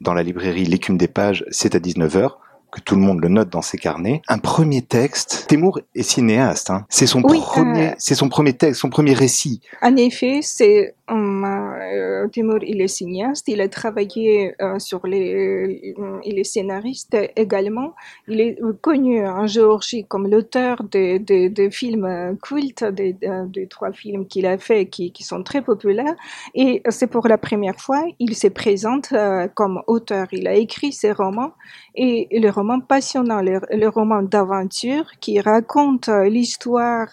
dans 0.00 0.14
la 0.14 0.22
librairie 0.22 0.64
L'écume 0.64 0.98
des 0.98 1.08
pages, 1.08 1.44
c'est 1.50 1.74
à 1.74 1.78
19h 1.78 2.32
que 2.72 2.80
tout 2.80 2.96
le 2.96 3.02
monde 3.02 3.20
le 3.20 3.28
note 3.28 3.50
dans 3.50 3.62
ses 3.62 3.78
carnets. 3.78 4.22
Un 4.28 4.38
premier 4.38 4.82
texte. 4.82 5.44
Temour 5.48 5.80
est 5.94 6.02
cinéaste. 6.02 6.70
Hein. 6.70 6.86
C'est 6.88 7.06
son 7.06 7.22
premier, 7.22 7.90
euh, 7.90 7.94
c'est 7.98 8.14
son 8.14 8.28
premier 8.30 8.54
texte, 8.54 8.80
son 8.80 8.88
premier 8.88 9.12
récit. 9.12 9.60
En 9.82 9.94
effet, 9.96 10.40
c'est 10.42 10.94
euh, 11.12 12.28
Timur, 12.28 12.58
il 12.62 12.80
est 12.80 12.88
cinéaste, 12.88 13.48
il 13.48 13.60
a 13.60 13.68
travaillé 13.68 14.54
euh, 14.62 14.78
sur 14.78 15.06
les, 15.06 15.94
euh, 15.98 16.20
il 16.24 16.38
est 16.38 16.44
scénariste 16.44 17.16
également. 17.36 17.94
Il 18.28 18.40
est 18.40 18.58
connu 18.80 19.26
en 19.26 19.46
Géorgie 19.46 20.04
comme 20.04 20.28
l'auteur 20.28 20.82
de, 20.84 21.18
de, 21.18 21.48
de, 21.48 21.70
films 21.70 22.38
cultes, 22.42 22.84
des 22.84 23.12
de, 23.12 23.64
trois 23.66 23.92
films 23.92 24.26
qu'il 24.26 24.46
a 24.46 24.58
fait 24.58 24.86
qui, 24.86 25.12
qui 25.12 25.22
sont 25.22 25.42
très 25.42 25.62
populaires. 25.62 26.14
Et 26.54 26.82
c'est 26.88 27.06
pour 27.06 27.28
la 27.28 27.38
première 27.38 27.78
fois, 27.78 28.04
il 28.18 28.34
se 28.34 28.48
présente 28.48 29.12
euh, 29.12 29.48
comme 29.54 29.82
auteur. 29.86 30.28
Il 30.32 30.46
a 30.48 30.54
écrit 30.54 30.92
ses 30.92 31.12
romans 31.12 31.52
et 31.94 32.28
le 32.30 32.48
roman 32.48 32.61
passionnant, 32.88 33.40
le, 33.40 33.60
le 33.70 33.88
roman 33.88 34.22
d'aventure 34.22 35.06
qui 35.20 35.40
raconte 35.40 36.08
l'histoire 36.08 37.08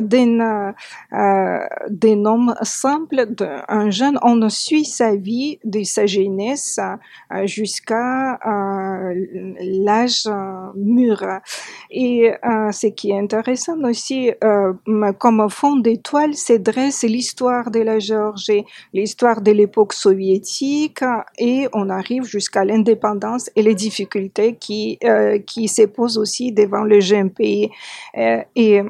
d'un, 0.00 0.74
d'un 1.12 2.24
homme 2.24 2.54
simple 2.62 3.26
d'un 3.26 3.90
jeune 3.90 4.18
on 4.22 4.48
suit 4.48 4.84
sa 4.84 5.14
vie 5.16 5.58
de 5.64 5.82
sa 5.82 6.06
jeunesse 6.06 6.78
jusqu'à 7.44 8.38
l'âge 9.60 10.28
mûr. 10.74 11.18
Et 11.90 12.32
ce 12.42 12.86
qui 12.88 13.10
est 13.10 13.18
intéressant 13.18 13.78
aussi, 13.84 14.32
comme 15.18 15.50
fond 15.50 15.76
d'étoile, 15.76 16.34
c'est 16.34 16.58
dresse 16.58 17.02
l'histoire 17.02 17.70
de 17.70 17.80
la 17.80 17.98
Géorgie, 17.98 18.64
l'histoire 18.92 19.40
de 19.40 19.52
l'époque 19.52 19.92
soviétique, 19.92 21.02
et 21.38 21.68
on 21.72 21.88
arrive 21.90 22.24
jusqu'à 22.24 22.64
l'indépendance 22.64 23.50
et 23.56 23.62
les 23.62 23.74
difficultés 23.74 24.56
qui 24.56 24.75
qui 25.46 25.68
se 25.68 25.82
posent 25.86 26.18
aussi 26.18 26.52
devant 26.52 26.84
le 26.84 27.00
jeune 27.00 27.30
pays. 27.30 27.70
et 28.14 28.82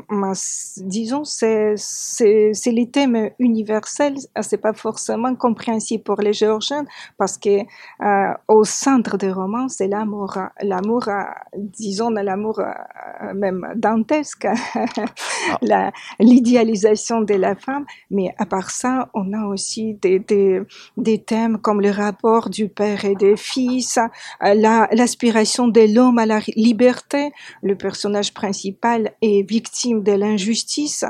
disons, 0.78 1.24
c'est 1.24 1.74
c'est 1.76 2.72
les 2.72 2.88
thèmes 2.90 3.30
universels, 3.38 4.16
c'est 4.40 4.60
pas 4.60 4.72
forcément 4.72 5.34
compréhensible 5.34 6.02
pour 6.02 6.20
les 6.20 6.32
Géorgiens 6.32 6.84
parce 7.18 7.38
que 7.38 7.60
euh, 8.02 8.34
au 8.48 8.64
centre 8.64 9.16
des 9.16 9.30
romans, 9.30 9.68
c'est 9.68 9.88
l'amour, 9.88 10.38
l'amour, 10.62 11.08
euh, 11.08 11.22
disons 11.54 12.10
l'amour 12.10 12.60
euh, 12.60 13.34
même 13.34 13.66
dantesque, 13.76 14.46
ah. 14.46 15.90
l'idéalisation 16.20 17.20
de 17.20 17.34
la 17.34 17.54
femme. 17.54 17.84
Mais 18.10 18.34
à 18.38 18.46
part 18.46 18.70
ça, 18.70 19.08
on 19.14 19.32
a 19.32 19.46
aussi 19.46 19.94
des, 19.94 20.18
des, 20.18 20.60
des 20.96 21.22
thèmes 21.22 21.58
comme 21.58 21.80
le 21.80 21.90
rapport 21.90 22.50
du 22.50 22.68
père 22.68 23.04
et 23.04 23.14
des 23.14 23.36
fils, 23.36 23.98
l'aspiration 24.40 25.68
de 25.76 25.94
l'homme 25.94 26.18
à 26.18 26.26
la 26.26 26.40
liberté. 26.56 27.32
Le 27.62 27.76
personnage 27.76 28.32
principal 28.32 29.12
est 29.20 29.48
victime 29.48 30.02
de 30.02 30.12
l'injustice 30.12 31.04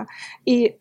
et 0.46 0.76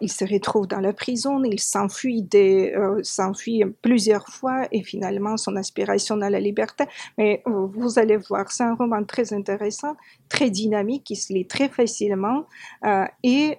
il 0.00 0.10
se 0.10 0.24
retrouve 0.24 0.66
dans 0.66 0.80
la 0.80 0.92
prison, 0.92 1.42
il 1.44 1.60
s'enfuit 1.60 2.26
euh, 2.34 3.00
s'enfuit 3.02 3.62
plusieurs 3.82 4.28
fois 4.28 4.66
et 4.72 4.82
finalement 4.82 5.36
son 5.36 5.56
aspiration 5.56 6.20
à 6.20 6.30
la 6.30 6.40
liberté. 6.40 6.84
Mais 7.18 7.42
euh, 7.46 7.66
vous 7.74 7.98
allez 7.98 8.18
voir, 8.18 8.50
c'est 8.50 8.64
un 8.64 8.74
roman 8.74 9.02
très 9.04 9.32
intéressant, 9.32 9.94
très 10.28 10.50
dynamique, 10.50 11.04
qui 11.04 11.16
se 11.16 11.32
lit 11.32 11.46
très 11.46 11.68
facilement 11.68 12.44
euh, 12.84 13.04
et 13.22 13.58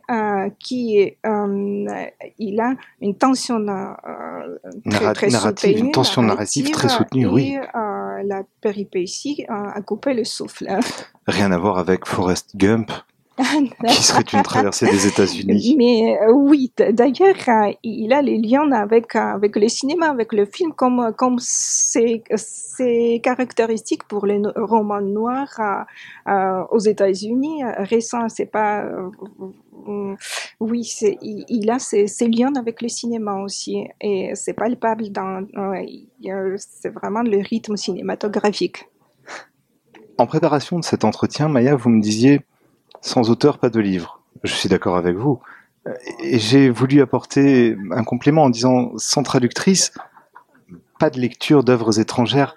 qui 0.60 1.16
il 2.38 2.60
a 2.60 2.74
une 3.02 3.18
tension 3.18 3.66
très, 4.90 5.14
très 5.14 5.28
narrative, 5.28 5.78
une 5.78 5.92
tension 5.92 6.22
narrative, 6.22 6.70
très 6.72 6.90
soutenue, 6.90 7.26
et, 7.26 7.28
oui. 7.28 7.58
la 7.74 8.44
péripétie 8.62 9.46
a 9.76 9.82
coupé 9.82 10.14
le 10.14 10.24
souffle. 10.24 10.68
Rien 11.28 11.52
à 11.52 11.58
voir 11.58 11.78
avec 11.78 12.06
Forrest 12.06 12.56
Gump 12.56 12.92
qui 13.38 14.04
serait 14.04 14.24
une 14.34 14.44
traversée 14.44 14.90
des 14.90 15.08
États-Unis. 15.08 15.76
Mais 15.78 16.18
euh, 16.22 16.32
oui, 16.32 16.72
d'ailleurs, 16.78 17.36
euh, 17.48 17.72
il 17.84 18.14
a 18.14 18.22
les 18.22 18.38
liens 18.38 18.72
avec 18.72 19.16
euh, 19.16 19.20
avec 19.20 19.56
le 19.56 19.68
cinéma, 19.68 20.10
avec 20.10 20.32
le 20.32 20.46
film, 20.46 20.74
comme 20.74 21.14
comme 21.18 21.38
c'est 21.40 22.24
caractéristique 23.24 24.04
pour 24.06 24.26
les 24.26 24.42
romans 24.56 25.02
noirs 25.02 25.86
aux 26.72 26.80
États-Unis 26.80 27.64
récents. 27.78 28.30
C'est 28.30 28.52
pas 28.52 28.86
oui, 30.60 30.84
c'est, 30.84 31.18
il, 31.22 31.70
a 31.70 31.78
ces, 31.78 32.08
liens 32.28 32.56
avec 32.56 32.82
le 32.82 32.88
cinéma 32.88 33.36
aussi, 33.36 33.86
et 34.02 34.32
c'est 34.34 34.54
palpable 34.54 35.10
dans, 35.12 35.46
c'est 36.58 36.90
vraiment 36.90 37.22
le 37.22 37.38
rythme 37.38 37.76
cinématographique. 37.76 38.86
En 40.18 40.28
préparation 40.28 40.80
de 40.80 40.86
cet 40.86 41.04
entretien, 41.04 41.50
Maya, 41.50 41.76
vous 41.76 41.90
me 41.90 42.02
disiez, 42.02 42.42
sans 43.02 43.30
auteur, 43.30 43.58
pas 43.58 43.70
de 43.70 43.80
livre. 43.82 44.22
Je 44.44 44.54
suis 44.54 44.70
d'accord 44.70 44.96
avec 44.96 45.16
vous. 45.18 45.40
Et 46.24 46.40
j'ai 46.40 46.70
voulu 46.70 47.02
apporter 47.02 47.76
un 47.92 48.04
complément 48.04 48.44
en 48.44 48.50
disant, 48.50 48.94
sans 48.98 49.24
traductrice, 49.24 49.94
pas 51.00 51.10
de 51.10 51.20
lecture 51.20 51.64
d'œuvres 51.64 52.00
étrangères. 52.00 52.56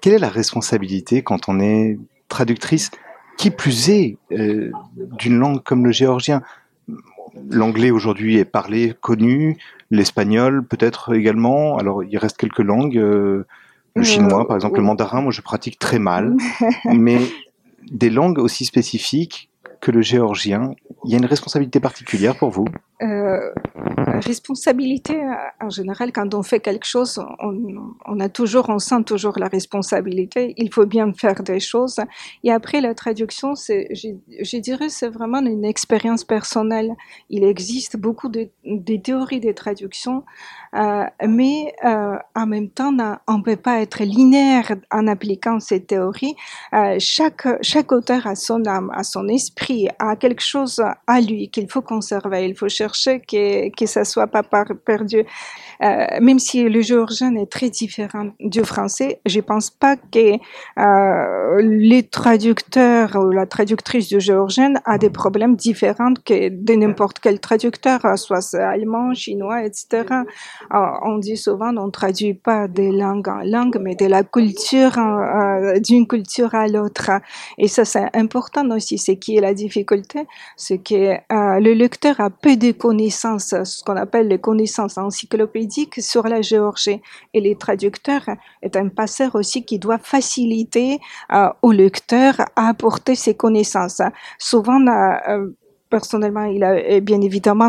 Quelle 0.00 0.14
est 0.14 0.18
la 0.18 0.28
responsabilité 0.28 1.22
quand 1.22 1.48
on 1.48 1.60
est 1.60 1.98
traductrice? 2.28 2.90
Qui 3.38 3.50
plus 3.50 3.88
est, 3.88 4.18
euh, 4.32 4.70
d'une 5.18 5.38
langue 5.38 5.62
comme 5.62 5.86
le 5.86 5.92
géorgien? 5.92 6.42
L'anglais 7.48 7.90
aujourd'hui 7.90 8.36
est 8.36 8.44
parlé, 8.44 8.94
connu, 9.00 9.56
l'espagnol 9.90 10.64
peut-être 10.64 11.14
également. 11.14 11.78
Alors 11.78 12.04
il 12.04 12.18
reste 12.18 12.36
quelques 12.36 12.58
langues, 12.58 12.98
euh, 12.98 13.46
le 13.94 14.02
chinois 14.04 14.46
par 14.46 14.56
exemple, 14.56 14.76
le 14.76 14.82
mandarin, 14.82 15.20
moi 15.20 15.32
je 15.32 15.40
pratique 15.40 15.78
très 15.78 15.98
mal. 15.98 16.36
mais 16.84 17.18
des 17.90 18.10
langues 18.10 18.38
aussi 18.38 18.64
spécifiques, 18.64 19.50
que 19.82 19.90
le 19.90 20.00
géorgien. 20.00 20.74
Il 21.04 21.10
y 21.10 21.14
a 21.14 21.18
une 21.18 21.26
responsabilité 21.26 21.80
particulière 21.80 22.36
pour 22.36 22.50
vous 22.50 22.66
euh, 23.02 23.50
Responsabilité, 24.24 25.20
en 25.60 25.70
général, 25.70 26.12
quand 26.12 26.34
on 26.34 26.42
fait 26.42 26.60
quelque 26.60 26.86
chose, 26.86 27.20
on, 27.40 28.20
a 28.20 28.28
toujours, 28.28 28.68
on 28.68 28.78
sent 28.78 29.02
toujours 29.04 29.38
la 29.38 29.48
responsabilité. 29.48 30.54
Il 30.56 30.72
faut 30.72 30.86
bien 30.86 31.12
faire 31.12 31.42
des 31.42 31.60
choses. 31.60 31.98
Et 32.44 32.52
après, 32.52 32.80
la 32.80 32.94
traduction, 32.94 33.54
c'est, 33.54 33.88
je, 33.92 34.56
dirais, 34.58 34.88
c'est 34.88 35.08
vraiment 35.08 35.40
une 35.40 35.64
expérience 35.64 36.24
personnelle. 36.24 36.92
Il 37.30 37.44
existe 37.44 37.96
beaucoup 37.96 38.28
de, 38.28 38.48
théories 38.96 39.40
de 39.40 39.52
traduction, 39.52 40.24
euh, 40.76 41.04
mais 41.26 41.74
euh, 41.84 42.16
en 42.36 42.46
même 42.46 42.70
temps, 42.70 42.92
on 43.26 43.38
ne 43.38 43.42
peut 43.42 43.56
pas 43.56 43.80
être 43.80 44.04
linéaire 44.04 44.74
en 44.90 45.06
appliquant 45.08 45.58
ces 45.58 45.82
théories. 45.84 46.34
Euh, 46.74 46.96
chaque, 46.98 47.48
chaque 47.62 47.90
auteur 47.92 48.26
a 48.26 48.36
son 48.36 48.64
âme, 48.66 48.90
a 48.94 49.02
son 49.02 49.28
esprit 49.28 49.88
a 49.98 50.16
quelque 50.16 50.42
chose 50.42 50.82
à 51.06 51.20
lui 51.20 51.50
qu'il 51.50 51.68
faut 51.68 51.82
conserver. 51.82 52.46
Il 52.46 52.56
faut 52.56 52.68
chercher 52.68 52.91
que, 52.94 53.70
que 53.74 53.86
ça 53.86 54.04
soit 54.04 54.26
pas 54.26 54.42
perdu. 54.42 55.24
Euh, 55.82 56.06
même 56.20 56.38
si 56.38 56.62
le 56.62 56.80
géorgien 56.80 57.34
est 57.34 57.50
très 57.50 57.70
différent 57.70 58.28
du 58.38 58.62
français, 58.64 59.20
je 59.26 59.40
pense 59.40 59.70
pas 59.70 59.96
que 59.96 60.36
euh, 60.78 61.62
les 61.62 62.04
traducteurs 62.04 63.16
ou 63.16 63.30
la 63.30 63.46
traductrice 63.46 64.08
du 64.08 64.20
géorgien 64.20 64.74
a 64.84 64.98
des 64.98 65.10
problèmes 65.10 65.56
différents 65.56 66.14
que 66.24 66.48
de 66.48 66.74
n'importe 66.74 67.18
quel 67.18 67.40
traducteur, 67.40 68.00
soit 68.16 68.54
allemand, 68.54 69.14
chinois, 69.14 69.64
etc. 69.64 70.04
Euh, 70.74 70.78
on 71.02 71.18
dit 71.18 71.36
souvent 71.36 71.76
on 71.76 71.90
traduit 71.90 72.34
pas 72.34 72.68
des 72.68 72.90
langues 72.90 73.28
en 73.28 73.42
langue, 73.44 73.78
mais 73.80 73.94
de 73.94 74.06
la 74.06 74.22
culture 74.22 74.98
euh, 74.98 75.78
d'une 75.80 76.06
culture 76.06 76.54
à 76.54 76.68
l'autre. 76.68 77.10
Et 77.58 77.68
ça 77.68 77.84
c'est 77.84 78.08
important 78.14 78.68
aussi, 78.70 78.98
c'est 78.98 79.16
qui 79.16 79.36
est 79.36 79.40
la 79.40 79.54
difficulté, 79.54 80.26
c'est 80.56 80.78
que 80.78 81.14
euh, 81.14 81.60
le 81.60 81.72
lecteur 81.72 82.20
a 82.20 82.30
peu 82.30 82.56
de 82.56 82.71
connaissances, 82.74 83.54
ce 83.64 83.84
qu'on 83.84 83.96
appelle 83.96 84.28
les 84.28 84.40
connaissances 84.40 84.98
encyclopédiques 84.98 86.02
sur 86.02 86.26
la 86.28 86.42
Géorgie. 86.42 87.00
Et 87.34 87.40
les 87.40 87.56
traducteurs 87.56 88.26
est 88.62 88.76
un 88.76 88.88
passeur 88.88 89.34
aussi 89.34 89.64
qui 89.64 89.78
doit 89.78 89.98
faciliter 89.98 91.00
euh, 91.32 91.48
au 91.62 91.72
lecteur 91.72 92.40
à 92.56 92.68
apporter 92.68 93.14
ses 93.14 93.34
connaissances. 93.34 94.02
Souvent, 94.38 94.80
euh, 94.86 95.48
personnellement, 95.92 96.44
il 96.44 96.64
a, 96.64 97.00
bien 97.00 97.20
évidemment, 97.20 97.68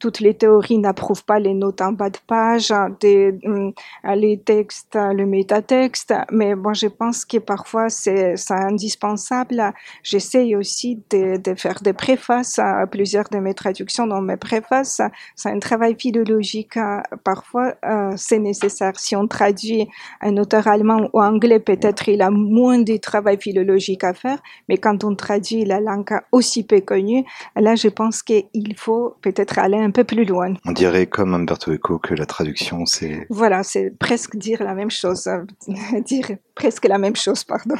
toutes 0.00 0.18
les 0.18 0.34
théories 0.34 0.78
n'approuvent 0.78 1.24
pas 1.24 1.38
les 1.38 1.54
notes 1.54 1.80
en 1.80 1.92
bas 1.92 2.10
de 2.10 2.18
page, 2.26 2.74
des, 3.00 3.38
hum, 3.44 3.72
les 4.16 4.40
textes, 4.40 4.98
le 5.20 5.24
métatexte, 5.24 6.12
mais 6.32 6.56
moi, 6.56 6.72
je 6.72 6.88
pense 6.88 7.24
que 7.24 7.38
parfois, 7.38 7.88
c'est 7.88 8.34
indispensable. 8.50 9.72
J'essaye 10.02 10.56
aussi 10.56 11.00
de, 11.10 11.36
de, 11.36 11.54
faire 11.54 11.80
des 11.80 11.92
préfaces, 11.92 12.58
plusieurs 12.90 13.28
de 13.30 13.38
mes 13.38 13.54
traductions 13.54 14.08
dans 14.08 14.20
mes 14.20 14.36
préfaces. 14.36 15.00
C'est 15.36 15.50
un 15.50 15.60
travail 15.60 15.94
philologique. 15.96 16.76
Parfois, 17.22 17.74
euh, 17.84 18.12
c'est 18.16 18.40
nécessaire. 18.40 18.98
Si 18.98 19.14
on 19.14 19.28
traduit 19.28 19.86
un 20.22 20.36
auteur 20.38 20.66
allemand 20.66 21.08
ou 21.12 21.20
anglais, 21.20 21.60
peut-être 21.60 22.08
il 22.08 22.20
a 22.22 22.30
moins 22.30 22.80
de 22.80 22.96
travail 22.96 23.38
philologique 23.40 24.02
à 24.02 24.14
faire, 24.14 24.38
mais 24.68 24.78
quand 24.78 25.04
on 25.04 25.14
traduit 25.14 25.64
la 25.64 25.80
langue 25.80 26.18
aussi 26.32 26.66
peu 26.66 26.80
connue, 26.80 27.24
Là, 27.56 27.74
je 27.74 27.88
pense 27.88 28.22
qu'il 28.22 28.74
faut 28.76 29.16
peut-être 29.22 29.58
aller 29.58 29.78
un 29.78 29.90
peu 29.90 30.04
plus 30.04 30.24
loin. 30.24 30.54
On 30.64 30.72
dirait 30.72 31.06
comme 31.06 31.34
Umberto 31.34 31.72
Eco 31.72 31.98
que 31.98 32.14
la 32.14 32.26
traduction, 32.26 32.86
c'est... 32.86 33.26
Voilà, 33.30 33.62
c'est 33.62 33.90
presque 33.98 34.36
dire 34.36 34.62
la 34.62 34.74
même 34.74 34.90
chose, 34.90 35.28
dire 36.04 36.30
presque 36.54 36.86
la 36.86 36.98
même 36.98 37.16
chose, 37.16 37.44
pardon. 37.44 37.76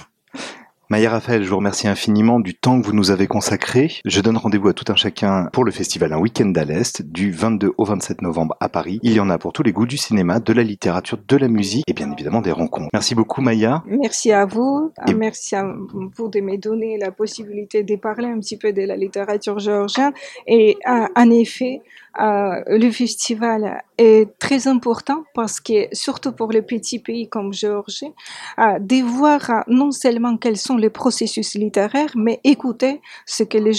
Maya 0.90 1.10
Raphaël, 1.10 1.44
je 1.44 1.50
vous 1.50 1.58
remercie 1.58 1.86
infiniment 1.86 2.40
du 2.40 2.54
temps 2.54 2.80
que 2.80 2.86
vous 2.86 2.94
nous 2.94 3.10
avez 3.10 3.26
consacré. 3.26 3.92
Je 4.06 4.22
donne 4.22 4.38
rendez-vous 4.38 4.68
à 4.68 4.72
tout 4.72 4.90
un 4.90 4.96
chacun 4.96 5.50
pour 5.52 5.66
le 5.66 5.70
festival 5.70 6.14
Un 6.14 6.18
week-end 6.18 6.50
à 6.56 6.64
l'Est 6.64 7.02
du 7.02 7.30
22 7.30 7.74
au 7.76 7.84
27 7.84 8.22
novembre 8.22 8.56
à 8.58 8.70
Paris. 8.70 8.98
Il 9.02 9.12
y 9.12 9.20
en 9.20 9.28
a 9.28 9.36
pour 9.36 9.52
tous 9.52 9.62
les 9.62 9.72
goûts 9.72 9.84
du 9.84 9.98
cinéma, 9.98 10.40
de 10.40 10.50
la 10.54 10.62
littérature, 10.62 11.18
de 11.28 11.36
la 11.36 11.48
musique 11.48 11.84
et 11.86 11.92
bien 11.92 12.10
évidemment 12.10 12.40
des 12.40 12.52
rencontres. 12.52 12.88
Merci 12.94 13.14
beaucoup 13.14 13.42
Maya. 13.42 13.82
Merci 13.84 14.32
à 14.32 14.46
vous. 14.46 14.90
Merci 15.14 15.56
à 15.56 15.66
vous 16.14 16.28
de 16.28 16.40
me 16.40 16.56
donner 16.56 16.96
la 16.96 17.10
possibilité 17.10 17.82
de 17.82 17.96
parler 17.96 18.28
un 18.28 18.40
petit 18.40 18.56
peu 18.56 18.72
de 18.72 18.80
la 18.80 18.96
littérature 18.96 19.58
géorgienne. 19.58 20.14
Et 20.46 20.78
euh, 20.88 21.04
en 21.14 21.30
effet, 21.30 21.82
euh, 22.20 22.62
le 22.66 22.90
festival 22.90 23.82
est 23.96 24.38
très 24.38 24.66
important 24.66 25.24
parce 25.34 25.60
que, 25.60 25.88
surtout 25.92 26.32
pour 26.32 26.50
les 26.50 26.62
petits 26.62 26.98
pays 26.98 27.28
comme 27.28 27.52
Géorgie, 27.52 28.12
euh, 28.58 28.78
de 28.78 29.02
voir 29.02 29.50
euh, 29.50 29.60
non 29.68 29.90
seulement 29.92 30.36
quels 30.36 30.56
sont 30.56 30.76
les 30.76 30.90
processus 30.90 31.54
littéraires, 31.54 32.12
mais 32.16 32.40
écouter 32.44 33.00
ce 33.26 33.44
que 33.44 33.58
les, 33.58 33.78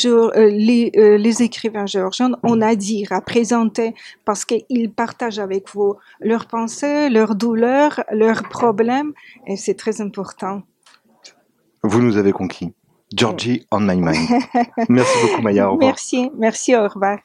les, 0.51 1.17
les 1.17 1.43
écrivains 1.43 1.85
géorgiens 1.85 2.31
ont 2.43 2.61
à 2.61 2.75
dire, 2.75 3.11
à 3.11 3.21
présenter, 3.21 3.93
parce 4.25 4.45
qu'ils 4.45 4.91
partagent 4.91 5.39
avec 5.39 5.69
vous 5.73 5.95
leurs 6.21 6.47
pensées, 6.47 7.09
leurs 7.09 7.35
douleurs, 7.35 8.03
leurs 8.11 8.43
problèmes, 8.43 9.13
et 9.47 9.57
c'est 9.57 9.75
très 9.75 10.01
important. 10.01 10.61
Vous 11.83 12.01
nous 12.01 12.17
avez 12.17 12.31
conquis. 12.31 12.73
Georgie 13.15 13.65
on 13.71 13.79
my 13.81 13.97
mind. 13.97 14.29
Merci 14.89 15.17
beaucoup 15.23 15.41
Maya. 15.41 15.69
Au 15.69 15.73
revoir. 15.73 15.89
Merci, 15.89 16.31
merci, 16.37 16.75
au 16.75 16.87
revoir. 16.87 17.17